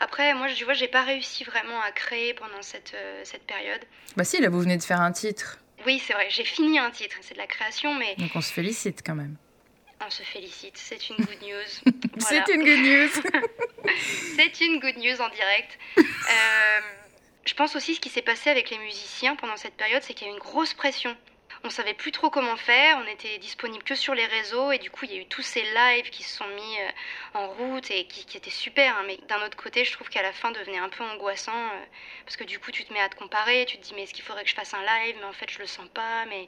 après, 0.00 0.34
moi, 0.34 0.48
je 0.48 0.64
vois, 0.64 0.74
j'ai 0.74 0.88
pas 0.88 1.02
réussi 1.02 1.44
vraiment 1.44 1.80
à 1.80 1.92
créer 1.92 2.34
pendant 2.34 2.60
cette, 2.60 2.92
euh, 2.94 3.22
cette 3.24 3.44
période. 3.44 3.80
Bah 4.16 4.24
si, 4.24 4.40
là, 4.40 4.48
vous 4.48 4.60
venez 4.60 4.76
de 4.76 4.82
faire 4.82 5.00
un 5.00 5.12
titre. 5.12 5.58
Oui, 5.86 6.02
c'est 6.04 6.12
vrai, 6.12 6.26
j'ai 6.30 6.44
fini 6.44 6.78
un 6.78 6.90
titre, 6.90 7.16
c'est 7.20 7.34
de 7.34 7.38
la 7.38 7.46
création, 7.46 7.94
mais... 7.94 8.14
Donc 8.16 8.30
on 8.34 8.40
se 8.40 8.52
félicite 8.52 9.02
quand 9.04 9.14
même. 9.14 9.36
On 10.06 10.10
se 10.10 10.22
félicite, 10.22 10.76
c'est 10.76 11.08
une 11.08 11.16
good 11.16 11.42
news. 11.42 11.92
c'est 12.18 12.48
une 12.48 12.64
good 12.64 12.84
news. 12.84 13.90
c'est 14.36 14.60
une 14.60 14.80
good 14.80 14.96
news 14.96 15.20
en 15.20 15.28
direct. 15.28 15.78
Euh, 15.98 16.80
je 17.44 17.54
pense 17.54 17.76
aussi 17.76 17.94
ce 17.94 18.00
qui 18.00 18.08
s'est 18.08 18.22
passé 18.22 18.50
avec 18.50 18.70
les 18.70 18.78
musiciens 18.78 19.36
pendant 19.36 19.56
cette 19.56 19.74
période, 19.74 20.02
c'est 20.02 20.14
qu'il 20.14 20.26
y 20.26 20.30
a 20.30 20.32
eu 20.32 20.36
une 20.36 20.42
grosse 20.42 20.74
pression 20.74 21.14
on 21.64 21.70
savait 21.70 21.94
plus 21.94 22.12
trop 22.12 22.28
comment 22.30 22.56
faire, 22.56 23.02
on 23.02 23.10
était 23.10 23.38
disponible 23.38 23.82
que 23.82 23.94
sur 23.94 24.14
les 24.14 24.26
réseaux 24.26 24.70
et 24.70 24.78
du 24.78 24.90
coup 24.90 25.06
il 25.06 25.12
y 25.12 25.18
a 25.18 25.20
eu 25.20 25.26
tous 25.26 25.42
ces 25.42 25.62
lives 25.62 26.10
qui 26.10 26.22
se 26.22 26.36
sont 26.36 26.46
mis 26.46 26.78
euh, 26.78 27.38
en 27.38 27.48
route 27.48 27.90
et 27.90 28.06
qui, 28.06 28.36
étaient 28.36 28.50
super. 28.50 28.96
Hein. 28.96 29.04
mais 29.06 29.18
d'un 29.28 29.44
autre 29.44 29.56
côté, 29.56 29.84
je 29.84 29.92
trouve 29.92 30.08
qu'à 30.10 30.22
la 30.22 30.32
fin 30.32 30.52
devenait 30.52 30.78
un 30.78 30.90
peu 30.90 31.02
angoissant 31.02 31.52
euh, 31.52 31.84
parce 32.26 32.36
que 32.36 32.44
du 32.44 32.58
coup 32.58 32.70
tu 32.70 32.84
te 32.84 32.92
mets 32.92 33.00
à 33.00 33.08
te 33.08 33.16
comparer, 33.16 33.64
tu 33.66 33.78
te 33.78 33.82
dis 33.82 33.94
mais 33.94 34.02
est-ce 34.02 34.12
qu'il 34.12 34.24
faudrait 34.24 34.44
que 34.44 34.50
je 34.50 34.54
fasse 34.54 34.74
un 34.74 34.82
live? 34.82 35.16
Mais 35.18 35.26
en 35.26 35.32
fait 35.32 35.50
je 35.50 35.58
le 35.58 35.66
sens 35.66 35.88
pas. 35.92 36.26
Mais 36.26 36.46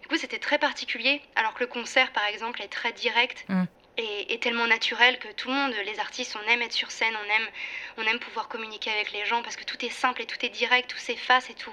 du 0.00 0.08
coup 0.08 0.16
c'était 0.16 0.38
très 0.38 0.58
particulier. 0.58 1.20
Alors 1.34 1.54
que 1.54 1.60
le 1.60 1.66
concert 1.66 2.12
par 2.12 2.24
exemple 2.26 2.62
est 2.62 2.68
très 2.68 2.92
direct. 2.92 3.44
Mm 3.48 3.64
est, 3.96 4.42
tellement 4.42 4.66
naturel 4.66 5.18
que 5.18 5.28
tout 5.32 5.48
le 5.48 5.54
monde, 5.54 5.74
les 5.84 6.00
artistes, 6.00 6.36
on 6.42 6.50
aime 6.50 6.62
être 6.62 6.72
sur 6.72 6.90
scène, 6.90 7.14
on 7.14 7.30
aime, 7.30 7.48
on 7.98 8.02
aime 8.10 8.18
pouvoir 8.18 8.48
communiquer 8.48 8.90
avec 8.90 9.12
les 9.12 9.24
gens 9.26 9.42
parce 9.42 9.56
que 9.56 9.64
tout 9.64 9.84
est 9.84 9.90
simple 9.90 10.22
et 10.22 10.26
tout 10.26 10.44
est 10.44 10.48
direct, 10.48 10.90
tout 10.90 10.98
s'efface 10.98 11.50
et 11.50 11.54
tout, 11.54 11.70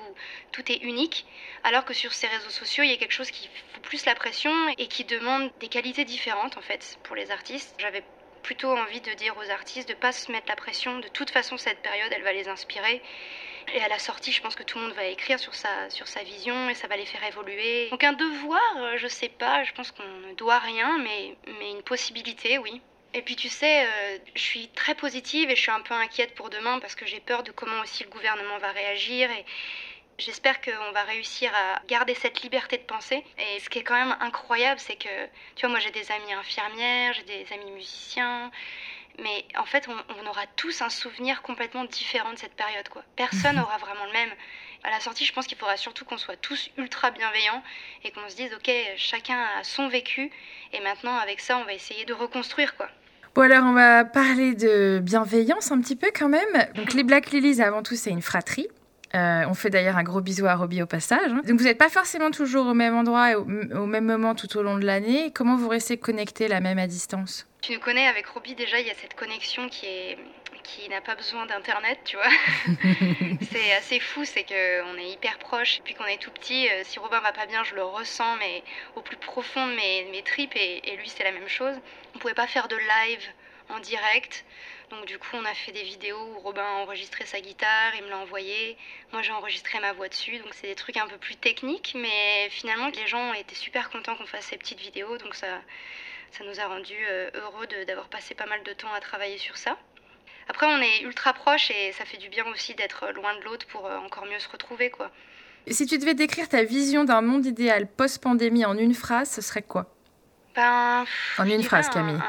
tout 0.51 0.69
est 0.71 0.77
unique. 0.77 1.25
Alors 1.63 1.85
que 1.85 1.93
sur 1.93 2.13
ces 2.13 2.27
réseaux 2.27 2.49
sociaux, 2.49 2.83
il 2.83 2.89
y 2.89 2.93
a 2.93 2.97
quelque 2.97 3.13
chose 3.13 3.31
qui 3.31 3.49
fout 3.73 3.81
plus 3.81 4.05
la 4.05 4.15
pression 4.15 4.51
et 4.77 4.87
qui 4.87 5.05
demande 5.05 5.51
des 5.59 5.67
qualités 5.67 6.05
différentes 6.05 6.57
en 6.57 6.61
fait 6.61 6.99
pour 7.03 7.15
les 7.15 7.31
artistes. 7.31 7.75
J'avais 7.79 8.03
plutôt 8.43 8.75
envie 8.75 9.01
de 9.01 9.13
dire 9.13 9.35
aux 9.37 9.49
artistes 9.51 9.89
de 9.89 9.93
pas 9.93 10.11
se 10.11 10.31
mettre 10.31 10.47
la 10.49 10.55
pression. 10.55 10.99
De 10.99 11.07
toute 11.07 11.29
façon, 11.29 11.57
cette 11.57 11.81
période, 11.81 12.11
elle 12.15 12.23
va 12.23 12.33
les 12.33 12.47
inspirer 12.47 13.01
Et 13.73 13.81
à 13.81 13.87
la 13.87 13.99
sortie, 13.99 14.31
je 14.31 14.41
pense 14.41 14.55
que 14.55 14.63
tout 14.63 14.77
le 14.77 14.85
monde 14.85 14.93
va 14.93 15.05
écrire 15.05 15.39
sur 15.39 15.53
sa, 15.53 15.89
sur 15.89 16.07
sa 16.07 16.23
vision 16.23 16.69
et 16.69 16.75
ça 16.75 16.87
va 16.87 16.97
les 16.97 17.05
faire 17.05 17.23
évoluer. 17.23 17.89
Donc 17.89 18.03
un 18.03 18.13
devoir, 18.13 18.61
euh, 18.77 18.97
je 18.97 19.07
sais 19.07 19.29
pas, 19.29 19.63
je 19.63 19.73
pense 19.73 19.91
qu'on 19.91 20.03
ne 20.27 20.33
doit 20.35 20.59
rien, 20.59 20.97
mais, 20.99 21.35
mais 21.59 21.71
une 21.71 21.83
possibilité, 21.83 22.57
oui. 22.57 22.81
Et 23.13 23.21
puis 23.21 23.35
tu 23.35 23.49
sais, 23.49 23.85
euh, 23.85 24.17
je 24.35 24.41
suis 24.41 24.67
très 24.69 24.95
positive 24.95 25.49
et 25.49 25.55
je 25.55 25.61
suis 25.61 25.71
un 25.71 25.81
peu 25.81 25.93
inquiète 25.93 26.35
pour 26.35 26.49
demain 26.49 26.79
parce 26.79 26.95
que 26.95 27.05
j'ai 27.05 27.19
peur 27.19 27.43
de 27.43 27.51
comment 27.51 27.81
aussi 27.81 28.03
le 28.03 28.09
gouvernement 28.09 28.57
va 28.59 28.71
réagir 28.71 29.31
et 29.31 29.45
j'espère 30.19 30.61
qu'on 30.61 30.91
va 30.91 31.03
réussir 31.03 31.51
à 31.55 31.81
garder 31.87 32.13
cette 32.13 32.41
liberté 32.41 32.77
de 32.77 32.83
penser. 32.83 33.23
Et 33.37 33.59
ce 33.59 33.69
qui 33.69 33.79
est 33.79 33.83
quand 33.83 33.95
même 33.95 34.15
incroyable, 34.19 34.79
c'est 34.79 34.95
que, 34.95 35.25
tu 35.55 35.61
vois, 35.61 35.69
moi 35.69 35.79
j'ai 35.79 35.91
des 35.91 36.11
amis 36.11 36.33
infirmières, 36.33 37.13
j'ai 37.13 37.23
des 37.23 37.53
amis 37.53 37.71
musiciens, 37.71 38.51
mais 39.21 39.45
en 39.57 39.65
fait, 39.65 39.87
on, 39.87 40.27
aura 40.27 40.45
tous 40.55 40.81
un 40.81 40.89
souvenir 40.89 41.41
complètement 41.41 41.85
différent 41.85 42.33
de 42.33 42.37
cette 42.37 42.55
période, 42.55 42.87
quoi. 42.89 43.03
Personne 43.15 43.55
n'aura 43.57 43.77
vraiment 43.77 44.05
le 44.05 44.13
même. 44.13 44.29
À 44.83 44.91
la 44.91 44.99
sortie, 44.99 45.25
je 45.25 45.33
pense 45.33 45.45
qu'il 45.45 45.57
faudra 45.57 45.75
surtout 45.75 46.05
qu'on 46.05 46.17
soit 46.17 46.37
tous 46.37 46.69
ultra 46.77 47.11
bienveillants 47.11 47.61
et 48.03 48.11
qu'on 48.11 48.27
se 48.29 48.35
dise, 48.35 48.53
ok, 48.53 48.71
chacun 48.95 49.37
a 49.59 49.63
son 49.63 49.89
vécu, 49.89 50.31
et 50.71 50.79
maintenant, 50.81 51.17
avec 51.17 51.41
ça, 51.41 51.57
on 51.57 51.65
va 51.65 51.73
essayer 51.73 52.05
de 52.05 52.13
reconstruire, 52.13 52.75
quoi. 52.77 52.89
Bon 53.35 53.43
alors 53.43 53.63
on 53.63 53.73
va 53.73 54.05
parler 54.05 54.55
de 54.55 54.99
bienveillance 54.99 55.71
un 55.71 55.79
petit 55.79 55.95
peu 55.95 56.09
quand 56.13 56.29
même. 56.29 56.67
Donc 56.73 56.93
les 56.93 57.03
Black 57.03 57.29
Lilies 57.29 57.61
avant 57.61 57.83
tout 57.83 57.95
c'est 57.95 58.09
une 58.09 58.23
fratrie. 58.23 58.67
Euh, 59.15 59.43
on 59.47 59.53
fait 59.55 59.69
d'ailleurs 59.69 59.97
un 59.97 60.03
gros 60.03 60.21
bisou 60.21 60.45
à 60.45 60.55
Robbie 60.55 60.81
au 60.81 60.85
passage. 60.85 61.31
Donc 61.31 61.57
vous 61.57 61.63
n'êtes 61.63 61.77
pas 61.77 61.89
forcément 61.89 62.31
toujours 62.31 62.67
au 62.67 62.73
même 62.73 62.95
endroit 62.95 63.31
et 63.31 63.35
au, 63.35 63.45
même 63.45 64.05
moment 64.05 64.35
tout 64.35 64.55
au 64.57 64.61
long 64.61 64.77
de 64.77 64.85
l'année. 64.85 65.31
Comment 65.33 65.55
vous 65.55 65.69
restez 65.69 65.97
connectés 65.97 66.47
la 66.47 66.59
même 66.59 66.77
à 66.77 66.87
distance? 66.87 67.47
Tu 67.61 67.73
nous 67.73 67.79
connais 67.79 68.07
avec 68.07 68.27
Robbie 68.27 68.55
déjà, 68.55 68.79
il 68.79 68.87
y 68.87 68.91
a 68.91 68.95
cette 68.95 69.15
connexion 69.15 69.67
qui 69.69 69.85
est 69.85 70.17
qui 70.63 70.87
n'a 70.89 71.01
pas 71.01 71.15
besoin 71.15 71.47
d'internet, 71.47 71.97
tu 72.05 72.15
vois. 72.15 72.29
c'est 73.51 73.73
assez 73.73 73.99
fou, 73.99 74.23
c'est 74.23 74.43
qu'on 74.43 74.97
est 74.97 75.09
hyper 75.09 75.39
proche. 75.39 75.79
Depuis 75.79 75.95
qu'on 75.95 76.05
est 76.05 76.21
tout 76.21 76.29
petit, 76.29 76.67
euh, 76.69 76.81
si 76.83 76.99
Robin 76.99 77.19
va 77.21 77.31
pas 77.31 77.47
bien, 77.47 77.63
je 77.63 77.73
le 77.73 77.81
ressens, 77.81 78.35
mais 78.37 78.61
au 78.95 79.01
plus 79.01 79.17
profond 79.17 79.65
de 79.65 79.73
mes, 79.73 80.07
mes 80.11 80.21
tripes, 80.21 80.55
et, 80.55 80.91
et 80.91 80.97
lui 80.97 81.09
c'est 81.09 81.23
la 81.23 81.31
même 81.31 81.47
chose. 81.47 81.73
On 82.13 82.19
pouvait 82.19 82.35
pas 82.35 82.45
faire 82.45 82.67
de 82.67 82.75
live 82.75 83.25
en 83.69 83.79
direct. 83.79 84.45
Donc 84.89 85.05
du 85.05 85.19
coup, 85.19 85.29
on 85.33 85.45
a 85.45 85.53
fait 85.53 85.71
des 85.71 85.83
vidéos 85.83 86.19
où 86.35 86.39
Robin 86.39 86.63
a 86.63 86.81
enregistré 86.81 87.25
sa 87.25 87.39
guitare, 87.39 87.93
il 87.95 88.03
me 88.03 88.09
l'a 88.09 88.17
envoyé. 88.17 88.77
Moi, 89.11 89.21
j'ai 89.21 89.31
enregistré 89.31 89.79
ma 89.79 89.93
voix 89.93 90.09
dessus. 90.09 90.37
Donc 90.39 90.53
c'est 90.53 90.67
des 90.67 90.75
trucs 90.75 90.97
un 90.97 91.07
peu 91.07 91.17
plus 91.17 91.35
techniques, 91.35 91.95
mais 91.95 92.49
finalement, 92.49 92.87
les 92.87 93.07
gens 93.07 93.33
étaient 93.33 93.55
super 93.55 93.89
contents 93.89 94.15
qu'on 94.15 94.25
fasse 94.25 94.45
ces 94.45 94.57
petites 94.57 94.79
vidéos. 94.79 95.17
Donc 95.17 95.35
ça, 95.35 95.61
ça 96.31 96.43
nous 96.43 96.59
a 96.59 96.65
rendu 96.65 96.95
euh, 97.09 97.29
heureux 97.35 97.67
d'avoir 97.85 98.07
passé 98.07 98.33
pas 98.35 98.45
mal 98.45 98.63
de 98.63 98.73
temps 98.73 98.91
à 98.93 98.99
travailler 98.99 99.37
sur 99.37 99.57
ça. 99.57 99.77
Après, 100.47 100.65
on 100.65 100.81
est 100.81 101.01
ultra 101.01 101.33
proches 101.33 101.69
et 101.69 101.91
ça 101.91 102.05
fait 102.05 102.17
du 102.17 102.29
bien 102.29 102.45
aussi 102.47 102.73
d'être 102.73 103.09
loin 103.13 103.35
de 103.37 103.43
l'autre 103.43 103.67
pour 103.67 103.85
euh, 103.85 103.97
encore 103.97 104.25
mieux 104.25 104.39
se 104.39 104.49
retrouver, 104.49 104.89
quoi. 104.89 105.11
Si 105.67 105.85
tu 105.85 105.99
devais 105.99 106.15
décrire 106.15 106.49
ta 106.49 106.63
vision 106.63 107.03
d'un 107.03 107.21
monde 107.21 107.45
idéal 107.45 107.85
post-pandémie 107.85 108.65
en 108.65 108.75
une 108.75 108.95
phrase, 108.95 109.29
ce 109.29 109.41
serait 109.41 109.61
quoi? 109.61 109.85
Ben. 110.55 111.05
En 111.37 111.45
une 111.45 111.61
phrase, 111.61 111.89
Camille. 111.89 112.19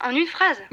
En 0.00 0.10
une 0.10 0.26
phrase 0.26 0.62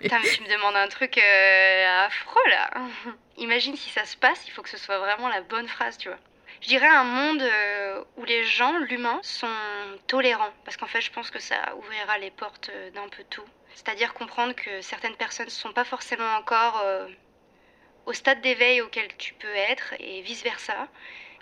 Putain, 0.00 0.20
mais 0.20 0.28
tu 0.28 0.42
me 0.42 0.48
demandes 0.48 0.76
un 0.76 0.88
truc 0.88 1.16
euh, 1.16 2.06
affreux 2.06 2.48
là. 2.50 2.70
Imagine 3.38 3.76
si 3.76 3.90
ça 3.90 4.04
se 4.04 4.16
passe, 4.16 4.46
il 4.46 4.50
faut 4.50 4.62
que 4.62 4.68
ce 4.68 4.76
soit 4.76 4.98
vraiment 4.98 5.28
la 5.28 5.40
bonne 5.40 5.68
phrase, 5.68 5.96
tu 5.96 6.08
vois. 6.08 6.18
Je 6.60 6.68
dirais 6.68 6.88
un 6.88 7.04
monde 7.04 7.40
euh, 7.40 8.04
où 8.16 8.24
les 8.24 8.44
gens, 8.44 8.76
l'humain, 8.78 9.20
sont 9.22 9.46
tolérants. 10.08 10.52
Parce 10.64 10.76
qu'en 10.76 10.86
fait, 10.86 11.00
je 11.00 11.12
pense 11.12 11.30
que 11.30 11.38
ça 11.38 11.74
ouvrira 11.76 12.18
les 12.18 12.30
portes 12.32 12.70
euh, 12.74 12.90
d'un 12.90 13.08
peu 13.08 13.22
tout. 13.30 13.44
C'est-à-dire 13.74 14.12
comprendre 14.12 14.54
que 14.54 14.80
certaines 14.80 15.14
personnes 15.14 15.46
ne 15.46 15.50
sont 15.50 15.72
pas 15.72 15.84
forcément 15.84 16.34
encore 16.34 16.84
au 18.06 18.12
stade 18.12 18.40
d'éveil 18.40 18.80
auquel 18.80 19.06
tu 19.18 19.34
peux 19.34 19.54
être 19.54 19.94
et 20.00 20.20
vice-versa. 20.22 20.88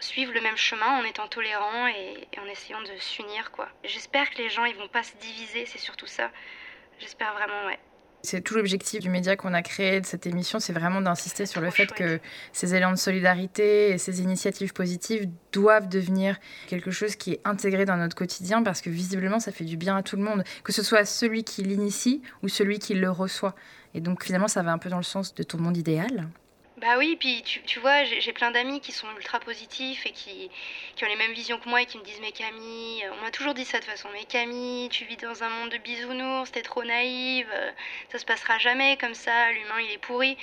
Suivre 0.00 0.34
le 0.34 0.42
même 0.42 0.58
chemin 0.58 1.00
en 1.00 1.04
étant 1.04 1.28
tolérant 1.28 1.86
et, 1.86 2.28
et 2.30 2.38
en 2.40 2.44
essayant 2.44 2.82
de 2.82 2.94
s'unir, 2.98 3.52
quoi. 3.52 3.70
J'espère 3.84 4.28
que 4.28 4.36
les 4.36 4.50
gens, 4.50 4.66
ils 4.66 4.76
vont 4.76 4.88
pas 4.88 5.02
se 5.02 5.16
diviser, 5.16 5.64
c'est 5.64 5.78
surtout 5.78 6.06
ça. 6.06 6.30
J'espère 6.98 7.32
vraiment, 7.34 7.66
ouais. 7.66 7.78
C'est 8.22 8.40
tout 8.40 8.54
l'objectif 8.56 8.98
du 8.98 9.08
média 9.08 9.36
qu'on 9.36 9.54
a 9.54 9.62
créé 9.62 10.00
de 10.00 10.06
cette 10.06 10.26
émission, 10.26 10.58
c'est 10.58 10.72
vraiment 10.72 11.00
d'insister 11.00 11.46
sur 11.46 11.60
le 11.60 11.70
fait 11.70 11.86
que 11.86 12.18
ces 12.52 12.74
élans 12.74 12.90
de 12.90 12.96
solidarité 12.96 13.90
et 13.90 13.98
ces 13.98 14.20
initiatives 14.20 14.72
positives 14.72 15.30
doivent 15.52 15.88
devenir 15.88 16.36
quelque 16.66 16.90
chose 16.90 17.14
qui 17.14 17.34
est 17.34 17.40
intégré 17.44 17.84
dans 17.84 17.96
notre 17.96 18.16
quotidien 18.16 18.64
parce 18.64 18.80
que 18.80 18.90
visiblement 18.90 19.38
ça 19.38 19.52
fait 19.52 19.64
du 19.64 19.76
bien 19.76 19.96
à 19.96 20.02
tout 20.02 20.16
le 20.16 20.22
monde, 20.22 20.42
que 20.64 20.72
ce 20.72 20.82
soit 20.82 21.04
celui 21.04 21.44
qui 21.44 21.62
l'initie 21.62 22.20
ou 22.42 22.48
celui 22.48 22.80
qui 22.80 22.94
le 22.94 23.10
reçoit. 23.10 23.54
Et 23.94 24.00
donc 24.00 24.24
finalement 24.24 24.48
ça 24.48 24.64
va 24.64 24.72
un 24.72 24.78
peu 24.78 24.88
dans 24.88 24.96
le 24.96 25.04
sens 25.04 25.32
de 25.32 25.44
ton 25.44 25.58
monde 25.58 25.76
idéal. 25.76 26.28
Bah 26.76 26.98
oui, 26.98 27.16
puis 27.16 27.42
tu, 27.42 27.62
tu 27.62 27.80
vois, 27.80 28.04
j'ai 28.04 28.32
plein 28.34 28.50
d'amis 28.50 28.80
qui 28.80 28.92
sont 28.92 29.06
ultra 29.16 29.40
positifs 29.40 30.04
et 30.04 30.10
qui, 30.10 30.50
qui, 30.94 31.04
ont 31.04 31.08
les 31.08 31.16
mêmes 31.16 31.32
visions 31.32 31.58
que 31.58 31.66
moi 31.70 31.80
et 31.80 31.86
qui 31.86 31.96
me 31.96 32.04
disent 32.04 32.20
Mais 32.20 32.32
Camille, 32.32 33.02
on 33.12 33.22
m'a 33.22 33.30
toujours 33.30 33.54
dit 33.54 33.64
ça 33.64 33.78
de 33.78 33.82
toute 33.84 33.92
façon, 33.92 34.10
mais 34.12 34.24
Camille, 34.26 34.90
tu 34.90 35.06
vis 35.06 35.16
dans 35.16 35.42
un 35.42 35.48
monde 35.48 35.70
de 35.70 35.78
bisounours, 35.78 36.52
t'es 36.52 36.60
trop 36.60 36.84
naïve, 36.84 37.48
ça 38.12 38.18
se 38.18 38.26
passera 38.26 38.58
jamais 38.58 38.98
comme 38.98 39.14
ça, 39.14 39.52
l'humain 39.52 39.80
il 39.80 39.90
est 39.92 39.98
pourri. 39.98 40.36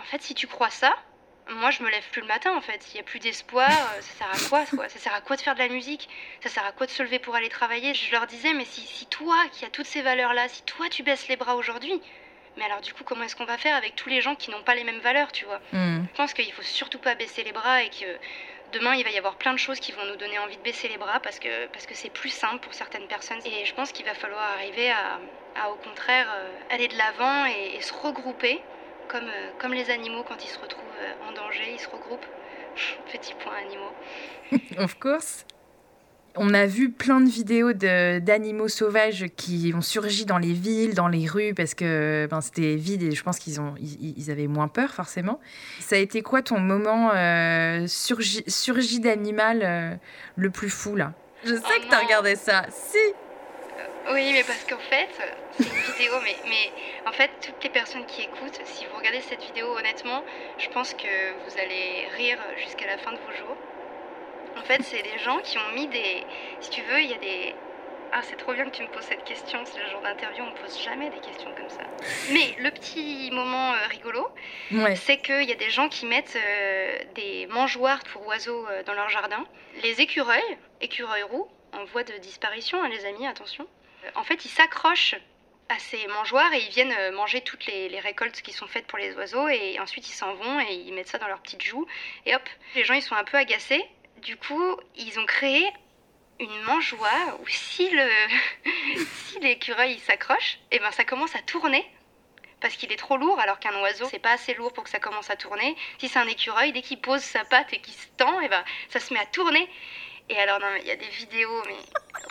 En 0.00 0.04
fait, 0.04 0.20
si 0.20 0.34
tu 0.34 0.48
crois 0.48 0.70
ça, 0.70 0.96
moi 1.48 1.70
je 1.70 1.84
me 1.84 1.90
lève 1.90 2.08
plus 2.10 2.22
le 2.22 2.26
matin 2.26 2.56
en 2.56 2.60
fait, 2.60 2.84
il 2.90 2.94
n'y 2.94 3.00
a 3.00 3.04
plus 3.04 3.20
d'espoir, 3.20 3.70
ça 4.00 4.14
sert 4.18 4.30
à 4.30 4.48
quoi, 4.48 4.66
quoi? 4.66 4.88
Ça 4.88 4.98
sert 4.98 5.14
à 5.14 5.20
quoi 5.20 5.36
de 5.36 5.42
faire 5.42 5.54
de 5.54 5.60
la 5.60 5.68
musique? 5.68 6.08
Ça 6.42 6.48
sert 6.48 6.66
à 6.66 6.72
quoi 6.72 6.86
de 6.86 6.90
se 6.90 7.04
lever 7.04 7.20
pour 7.20 7.36
aller 7.36 7.48
travailler? 7.48 7.94
Je 7.94 8.10
leur 8.10 8.26
disais 8.26 8.52
Mais 8.52 8.64
si, 8.64 8.80
si 8.80 9.06
toi 9.06 9.36
qui 9.52 9.64
as 9.64 9.70
toutes 9.70 9.86
ces 9.86 10.02
valeurs-là, 10.02 10.48
si 10.48 10.62
toi 10.64 10.88
tu 10.88 11.04
baisses 11.04 11.28
les 11.28 11.36
bras 11.36 11.54
aujourd'hui, 11.54 12.02
mais 12.56 12.64
alors 12.64 12.80
du 12.80 12.92
coup, 12.92 13.04
comment 13.04 13.24
est-ce 13.24 13.36
qu'on 13.36 13.44
va 13.44 13.58
faire 13.58 13.76
avec 13.76 13.96
tous 13.96 14.08
les 14.08 14.20
gens 14.20 14.34
qui 14.34 14.50
n'ont 14.50 14.62
pas 14.62 14.74
les 14.74 14.84
mêmes 14.84 15.00
valeurs, 15.00 15.32
tu 15.32 15.44
vois 15.44 15.60
hmm. 15.72 16.04
Je 16.10 16.16
pense 16.16 16.34
qu'il 16.34 16.52
faut 16.52 16.62
surtout 16.62 16.98
pas 16.98 17.14
baisser 17.14 17.44
les 17.44 17.52
bras 17.52 17.82
et 17.82 17.90
que 17.90 18.06
demain, 18.72 18.94
il 18.94 19.04
va 19.04 19.10
y 19.10 19.18
avoir 19.18 19.36
plein 19.36 19.52
de 19.52 19.58
choses 19.58 19.80
qui 19.80 19.92
vont 19.92 20.04
nous 20.06 20.16
donner 20.16 20.38
envie 20.38 20.56
de 20.56 20.62
baisser 20.62 20.88
les 20.88 20.98
bras 20.98 21.20
parce 21.20 21.38
que 21.38 21.66
parce 21.68 21.86
que 21.86 21.94
c'est 21.94 22.10
plus 22.10 22.30
simple 22.30 22.58
pour 22.58 22.74
certaines 22.74 23.06
personnes. 23.06 23.38
Et 23.44 23.64
je 23.64 23.74
pense 23.74 23.92
qu'il 23.92 24.04
va 24.04 24.14
falloir 24.14 24.42
arriver 24.58 24.90
à, 24.90 25.20
à 25.54 25.70
au 25.70 25.76
contraire, 25.76 26.26
euh, 26.34 26.74
aller 26.74 26.88
de 26.88 26.96
l'avant 26.96 27.46
et, 27.46 27.80
se 27.80 27.92
regrouper 27.92 28.60
comme, 29.08 29.28
euh, 29.28 29.50
comme 29.58 29.74
les 29.74 29.90
animaux 29.90 30.24
quand 30.26 30.42
ils 30.44 30.48
se 30.48 30.58
retrouvent 30.58 30.82
euh, 31.00 31.28
en 31.28 31.32
danger, 31.32 31.72
ils 31.72 31.80
se 31.80 31.88
regroupent. 31.88 32.26
Petit 33.12 33.34
point 33.34 33.54
animaux. 33.56 34.78
of 34.78 34.98
course. 34.98 35.44
On 36.34 36.54
a 36.54 36.64
vu 36.64 36.90
plein 36.90 37.20
de 37.20 37.28
vidéos 37.28 37.74
d'animaux 37.74 38.68
sauvages 38.68 39.26
qui 39.36 39.72
ont 39.76 39.82
surgi 39.82 40.24
dans 40.24 40.38
les 40.38 40.54
villes, 40.54 40.94
dans 40.94 41.08
les 41.08 41.26
rues, 41.26 41.52
parce 41.52 41.74
que 41.74 42.26
ben, 42.30 42.40
c'était 42.40 42.76
vide 42.76 43.02
et 43.02 43.12
je 43.12 43.22
pense 43.22 43.38
qu'ils 43.38 43.60
ont, 43.60 43.74
ils, 43.78 44.30
avaient 44.30 44.46
moins 44.46 44.68
peur 44.68 44.90
forcément. 44.90 45.40
Ça 45.80 45.96
a 45.96 45.98
été 45.98 46.22
quoi 46.22 46.40
ton 46.40 46.58
moment 46.58 47.10
euh, 47.14 47.86
surgi, 47.86 48.44
surgi 48.46 49.00
d'animal 49.00 49.60
euh, 49.62 49.94
le 50.36 50.50
plus 50.50 50.70
fou 50.70 50.96
là? 50.96 51.12
Je 51.44 51.54
sais 51.54 51.80
que 51.80 51.88
tu 51.88 51.94
as 51.94 51.98
regardé 51.98 52.36
ça. 52.36 52.64
Si 52.70 52.96
euh, 52.96 54.12
Oui, 54.14 54.32
mais 54.32 54.44
parce 54.44 54.64
qu'en 54.64 54.78
fait, 54.78 55.10
c'est 55.58 55.64
une 55.64 55.92
vidéo, 55.92 56.14
mais, 56.22 56.36
mais 56.48 56.72
en 57.06 57.12
fait, 57.12 57.30
toutes 57.42 57.62
les 57.62 57.70
personnes 57.70 58.06
qui 58.06 58.22
écoutent, 58.22 58.60
si 58.64 58.86
vous 58.86 58.96
regardez 58.96 59.20
cette 59.20 59.42
vidéo 59.42 59.66
honnêtement, 59.76 60.24
je 60.56 60.68
pense 60.70 60.94
que 60.94 61.32
vous 61.44 61.60
allez 61.60 62.06
rire 62.16 62.38
jusqu'à 62.64 62.86
la 62.86 62.96
fin 62.96 63.12
de 63.12 63.18
vos 63.18 63.36
jours. 63.36 63.56
En 64.56 64.62
fait, 64.62 64.82
c'est 64.82 65.02
des 65.02 65.18
gens 65.18 65.38
qui 65.40 65.58
ont 65.58 65.72
mis 65.74 65.88
des. 65.88 66.24
Si 66.60 66.70
tu 66.70 66.82
veux, 66.82 67.00
il 67.00 67.10
y 67.10 67.14
a 67.14 67.18
des. 67.18 67.54
Ah, 68.14 68.20
c'est 68.22 68.36
trop 68.36 68.52
bien 68.52 68.66
que 68.66 68.76
tu 68.76 68.82
me 68.82 68.88
poses 68.88 69.04
cette 69.04 69.24
question. 69.24 69.64
C'est 69.64 69.82
le 69.82 69.88
genre 69.88 70.02
d'interview, 70.02 70.44
on 70.44 70.50
ne 70.50 70.56
pose 70.56 70.78
jamais 70.82 71.08
des 71.08 71.20
questions 71.20 71.50
comme 71.56 71.70
ça. 71.70 71.84
Mais 72.30 72.54
le 72.58 72.70
petit 72.70 73.30
moment 73.32 73.72
euh, 73.72 73.86
rigolo, 73.88 74.28
c'est 74.96 75.16
qu'il 75.16 75.44
y 75.44 75.52
a 75.52 75.56
des 75.56 75.70
gens 75.70 75.88
qui 75.88 76.04
mettent 76.04 76.36
euh, 76.36 76.98
des 77.14 77.46
mangeoires 77.46 78.00
pour 78.12 78.26
oiseaux 78.26 78.66
euh, 78.68 78.82
dans 78.82 78.92
leur 78.92 79.08
jardin. 79.08 79.46
Les 79.82 80.02
écureuils, 80.02 80.58
écureuils 80.82 81.22
roux, 81.22 81.48
en 81.72 81.84
voie 81.84 82.04
de 82.04 82.12
disparition, 82.18 82.82
hein, 82.82 82.88
les 82.90 83.06
amis, 83.06 83.26
attention. 83.26 83.66
en 84.14 84.24
fait, 84.24 84.44
ils 84.44 84.50
s'accrochent 84.50 85.16
à 85.70 85.78
ces 85.78 86.06
mangeoires 86.08 86.52
et 86.52 86.58
ils 86.58 86.70
viennent 86.70 87.14
manger 87.14 87.40
toutes 87.40 87.64
les, 87.64 87.88
les, 87.88 88.00
récoltes 88.00 88.42
qui 88.42 88.52
sont 88.52 88.66
faites 88.66 88.86
pour 88.86 88.98
les 88.98 89.14
oiseaux 89.14 89.48
et 89.48 89.80
ensuite 89.80 90.06
ils 90.06 90.12
s'en 90.12 90.34
vont 90.34 90.60
et 90.60 90.74
ils 90.74 90.92
mettent 90.92 91.08
ça 91.08 91.16
dans 91.16 91.28
leurs 91.28 91.40
petites 91.40 91.62
joues 91.62 91.86
et 92.26 92.34
hop, 92.34 92.42
les 92.74 92.84
gens 92.84 92.92
ils 92.92 93.00
sont 93.00 93.14
un 93.14 93.24
peu 93.24 93.38
agacés 93.38 93.82
du 94.22 94.36
coup, 94.36 94.76
ils 94.96 95.18
ont 95.18 95.26
créé 95.26 95.68
une 96.38 96.62
mangeoire 96.62 97.40
où 97.40 97.46
si 97.48 97.90
le 97.90 98.08
si 99.26 99.40
l'écureuil 99.40 99.98
s'accroche, 100.00 100.58
et 100.70 100.76
eh 100.76 100.78
ben 100.78 100.90
ça 100.92 101.04
commence 101.04 101.34
à 101.36 101.42
tourner 101.42 101.84
parce 102.60 102.74
qu'il 102.76 102.92
est 102.92 102.96
trop 102.96 103.16
lourd 103.16 103.40
alors 103.40 103.58
qu'un 103.58 103.76
oiseau 103.80 104.06
c'est 104.08 104.20
pas 104.20 104.32
assez 104.32 104.54
lourd 104.54 104.72
pour 104.72 104.84
que 104.84 104.90
ça 104.90 105.00
commence 105.00 105.30
à 105.30 105.36
tourner. 105.36 105.76
Si 105.98 106.08
c'est 106.08 106.18
un 106.18 106.28
écureuil, 106.28 106.72
dès 106.72 106.82
qu'il 106.82 107.00
pose 107.00 107.20
sa 107.20 107.44
patte 107.44 107.72
et 107.72 107.80
qu'il 107.80 107.94
se 107.94 108.06
tend, 108.16 108.40
et 108.40 108.44
eh 108.46 108.48
ben 108.48 108.64
ça 108.88 109.00
se 109.00 109.12
met 109.12 109.20
à 109.20 109.26
tourner. 109.26 109.68
Et 110.28 110.38
alors 110.38 110.60
non, 110.60 110.68
il 110.80 110.86
y 110.86 110.90
a 110.90 110.96
des 110.96 111.08
vidéos, 111.08 111.62
mais 111.66 111.76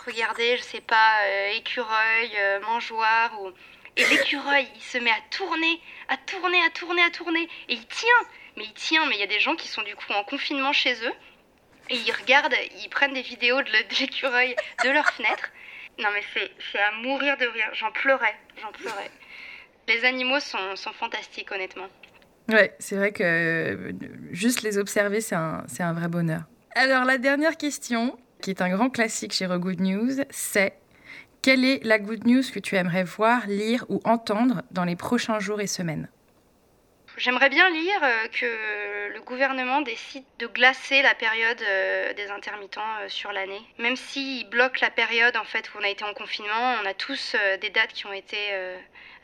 regardez, 0.06 0.56
je 0.56 0.62
sais 0.62 0.80
pas, 0.80 1.22
euh, 1.24 1.50
écureuil, 1.50 2.32
euh, 2.36 2.60
mangeoire 2.60 3.40
ou 3.42 3.52
et 3.96 4.06
l'écureuil, 4.06 4.66
il 4.74 4.82
se 4.82 4.96
met 4.96 5.10
à 5.10 5.20
tourner, 5.30 5.80
à 6.08 6.16
tourner, 6.16 6.58
à 6.64 6.70
tourner, 6.70 7.02
à 7.02 7.10
tourner 7.10 7.42
et 7.68 7.74
il 7.74 7.86
tient. 7.86 8.08
Mais 8.56 8.64
il 8.64 8.72
tient, 8.72 9.06
mais 9.06 9.16
il 9.16 9.20
y 9.20 9.24
a 9.24 9.26
des 9.26 9.40
gens 9.40 9.54
qui 9.54 9.68
sont 9.68 9.82
du 9.82 9.94
coup 9.94 10.12
en 10.12 10.24
confinement 10.24 10.72
chez 10.72 10.94
eux 11.04 11.14
et 11.90 11.96
ils 11.96 12.12
regardent, 12.12 12.54
ils 12.82 12.88
prennent 12.88 13.14
des 13.14 13.22
vidéos 13.22 13.60
de 13.62 13.70
l'écureuil 14.00 14.54
de 14.84 14.90
leur 14.90 15.08
fenêtre. 15.10 15.50
Non 15.98 16.08
mais 16.14 16.22
c'est 16.72 16.78
à 16.78 16.92
mourir 17.02 17.36
de 17.36 17.46
rire, 17.46 17.70
j'en 17.74 17.92
pleurais, 17.92 18.34
j'en 18.60 18.72
pleurais. 18.72 19.10
Les 19.88 20.04
animaux 20.04 20.40
sont, 20.40 20.76
sont 20.76 20.92
fantastiques 20.92 21.50
honnêtement. 21.52 21.88
Ouais, 22.48 22.74
c'est 22.78 22.96
vrai 22.96 23.12
que 23.12 23.22
euh, 23.22 23.92
juste 24.30 24.62
les 24.62 24.78
observer, 24.78 25.20
c'est 25.20 25.34
un, 25.34 25.64
un 25.78 25.92
vrai 25.92 26.08
bonheur. 26.08 26.42
Alors 26.74 27.04
la 27.04 27.18
dernière 27.18 27.56
question, 27.56 28.18
qui 28.40 28.50
est 28.50 28.62
un 28.62 28.70
grand 28.70 28.90
classique 28.90 29.32
chez 29.32 29.46
Regood 29.46 29.80
News, 29.80 30.24
c'est 30.30 30.74
quelle 31.42 31.64
est 31.64 31.84
la 31.84 31.98
good 31.98 32.26
news 32.26 32.42
que 32.52 32.58
tu 32.58 32.76
aimerais 32.76 33.04
voir, 33.04 33.46
lire 33.46 33.84
ou 33.88 34.00
entendre 34.04 34.62
dans 34.70 34.84
les 34.84 34.96
prochains 34.96 35.40
jours 35.40 35.60
et 35.60 35.66
semaines? 35.66 36.08
J'aimerais 37.16 37.50
bien 37.50 37.68
lire 37.68 38.00
euh, 38.02 38.28
que 38.28 38.46
le 39.12 39.20
gouvernement 39.20 39.82
décide 39.82 40.24
de 40.38 40.46
glacer 40.46 41.02
la 41.02 41.14
période 41.14 41.60
euh, 41.62 42.12
des 42.14 42.30
intermittents 42.30 42.80
euh, 43.00 43.08
sur 43.08 43.32
l'année. 43.32 43.60
Même 43.78 43.96
s'il 43.96 44.48
bloque 44.48 44.80
la 44.80 44.90
période 44.90 45.36
en 45.36 45.44
fait 45.44 45.72
où 45.72 45.78
on 45.78 45.84
a 45.84 45.88
été 45.88 46.04
en 46.04 46.14
confinement, 46.14 46.76
on 46.82 46.86
a 46.86 46.94
tous 46.94 47.36
des 47.60 47.70
dates 47.70 47.92
qui 47.92 48.06
ont 48.06 48.12
été 48.12 48.36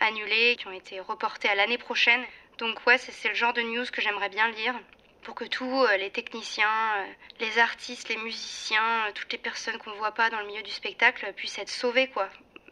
annulées, 0.01 0.57
qui 0.59 0.67
ont 0.67 0.73
été 0.73 1.01
reportées 1.01 1.49
à 1.49 1.55
l'année 1.55 1.79
prochaine. 1.79 2.23
Donc 2.59 2.87
ouais, 2.87 2.99
c'est 2.99 3.29
le 3.29 3.35
genre 3.35 3.53
de 3.53 3.63
news 3.63 3.87
que 3.93 4.01
j'aimerais 4.01 4.29
bien 4.29 4.49
lire 4.51 4.75
pour 5.23 5.35
que 5.35 5.45
tous 5.45 5.87
les 5.99 6.11
techniciens, 6.11 7.07
les 7.41 7.59
artistes, 7.59 8.09
les 8.09 8.17
musiciens, 8.17 9.11
toutes 9.15 9.33
les 9.33 9.39
personnes 9.39 9.79
qu'on 9.79 9.91
ne 9.91 9.97
voit 9.97 10.13
pas 10.13 10.31
dans 10.31 10.41
le 10.41 10.47
milieu 10.47 10.63
du 10.63 10.71
spectacle 10.71 11.33
puissent 11.35 11.59
être 11.59 11.69
sauvés 11.69 12.09
quoi. 12.09 12.29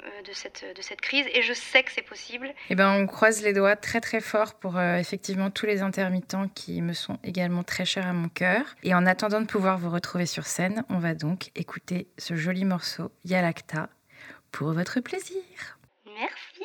Euh, 0.07 0.23
de 0.23 0.33
cette, 0.33 0.65
de 0.77 0.83
cette 0.83 1.01
crise 1.01 1.27
et 1.35 1.43
je 1.43 1.53
sais 1.53 1.83
que 1.83 1.91
c'est 1.91 2.03
possible. 2.03 2.53
Eh 2.71 2.77
ben, 2.77 2.93
on 2.93 3.07
croise 3.07 3.43
les 3.43 3.53
doigts 3.53 3.75
très 3.75 4.01
très 4.01 4.21
fort 4.21 4.55
pour 4.55 4.77
euh, 4.77 4.97
effectivement 4.97 5.51
tous 5.51 5.67
les 5.67 5.83
intermittents 5.83 6.49
qui 6.49 6.81
me 6.81 6.93
sont 6.93 7.19
également 7.25 7.65
très 7.65 7.85
chers 7.85 8.07
à 8.07 8.13
mon 8.13 8.29
cœur. 8.29 8.63
Et 8.85 8.95
en 8.95 9.05
attendant 9.05 9.41
de 9.41 9.47
pouvoir 9.47 9.79
vous 9.79 9.91
retrouver 9.91 10.27
sur 10.27 10.47
scène, 10.47 10.85
on 10.91 10.99
va 10.99 11.15
donc 11.15 11.51
écouter 11.57 12.07
ce 12.19 12.37
joli 12.37 12.65
morceau 12.65 13.11
Yalakta 13.25 13.89
pour 14.53 14.73
votre 14.73 15.01
plaisir. 15.01 15.43
Merci. 16.07 16.63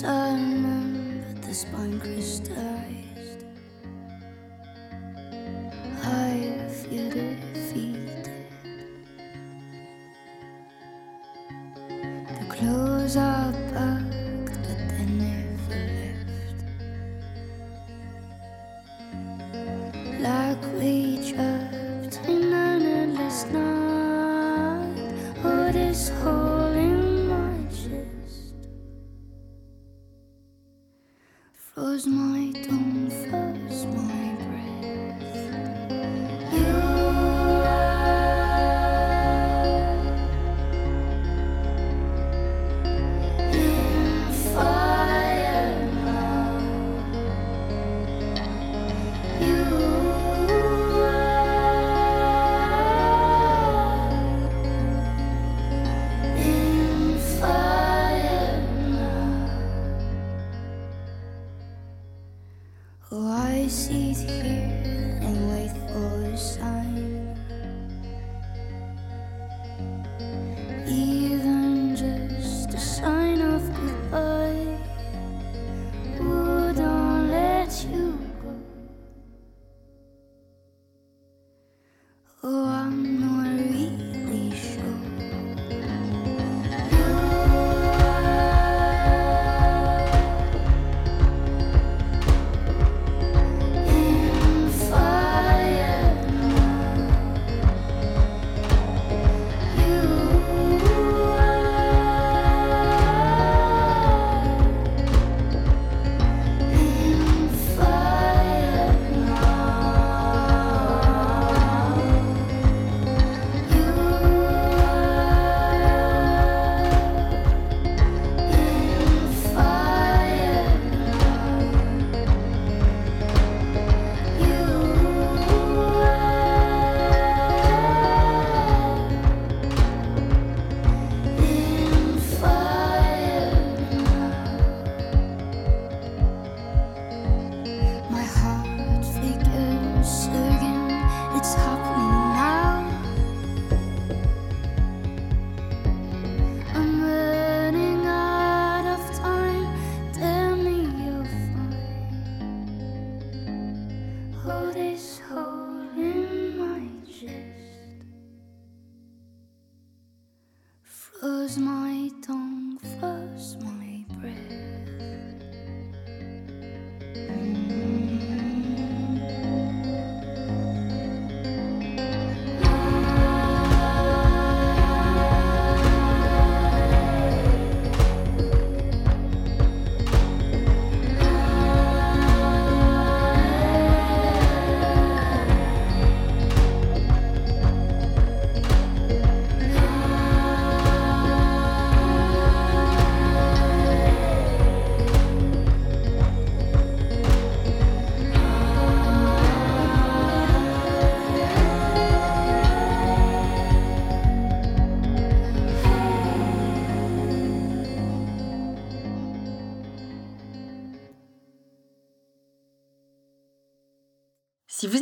Sun, 0.00 1.22
but 1.28 1.42
the 1.42 1.52
spine 1.52 2.00
crystallized. 2.00 2.99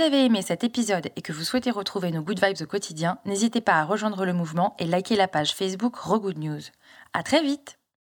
Avez 0.08 0.24
aimé 0.24 0.40
cet 0.40 0.64
épisode 0.64 1.10
et 1.16 1.20
que 1.20 1.34
vous 1.34 1.44
souhaitez 1.44 1.70
retrouver 1.70 2.10
nos 2.10 2.22
good 2.22 2.42
vibes 2.42 2.62
au 2.62 2.66
quotidien, 2.66 3.18
n'hésitez 3.26 3.60
pas 3.60 3.74
à 3.74 3.84
rejoindre 3.84 4.24
le 4.24 4.32
mouvement 4.32 4.74
et 4.78 4.86
liker 4.86 5.16
la 5.16 5.28
page 5.28 5.52
Facebook 5.52 5.96
Regood 5.96 6.38
News. 6.38 6.62
À 7.12 7.22
très 7.22 7.42
vite! 7.42 7.77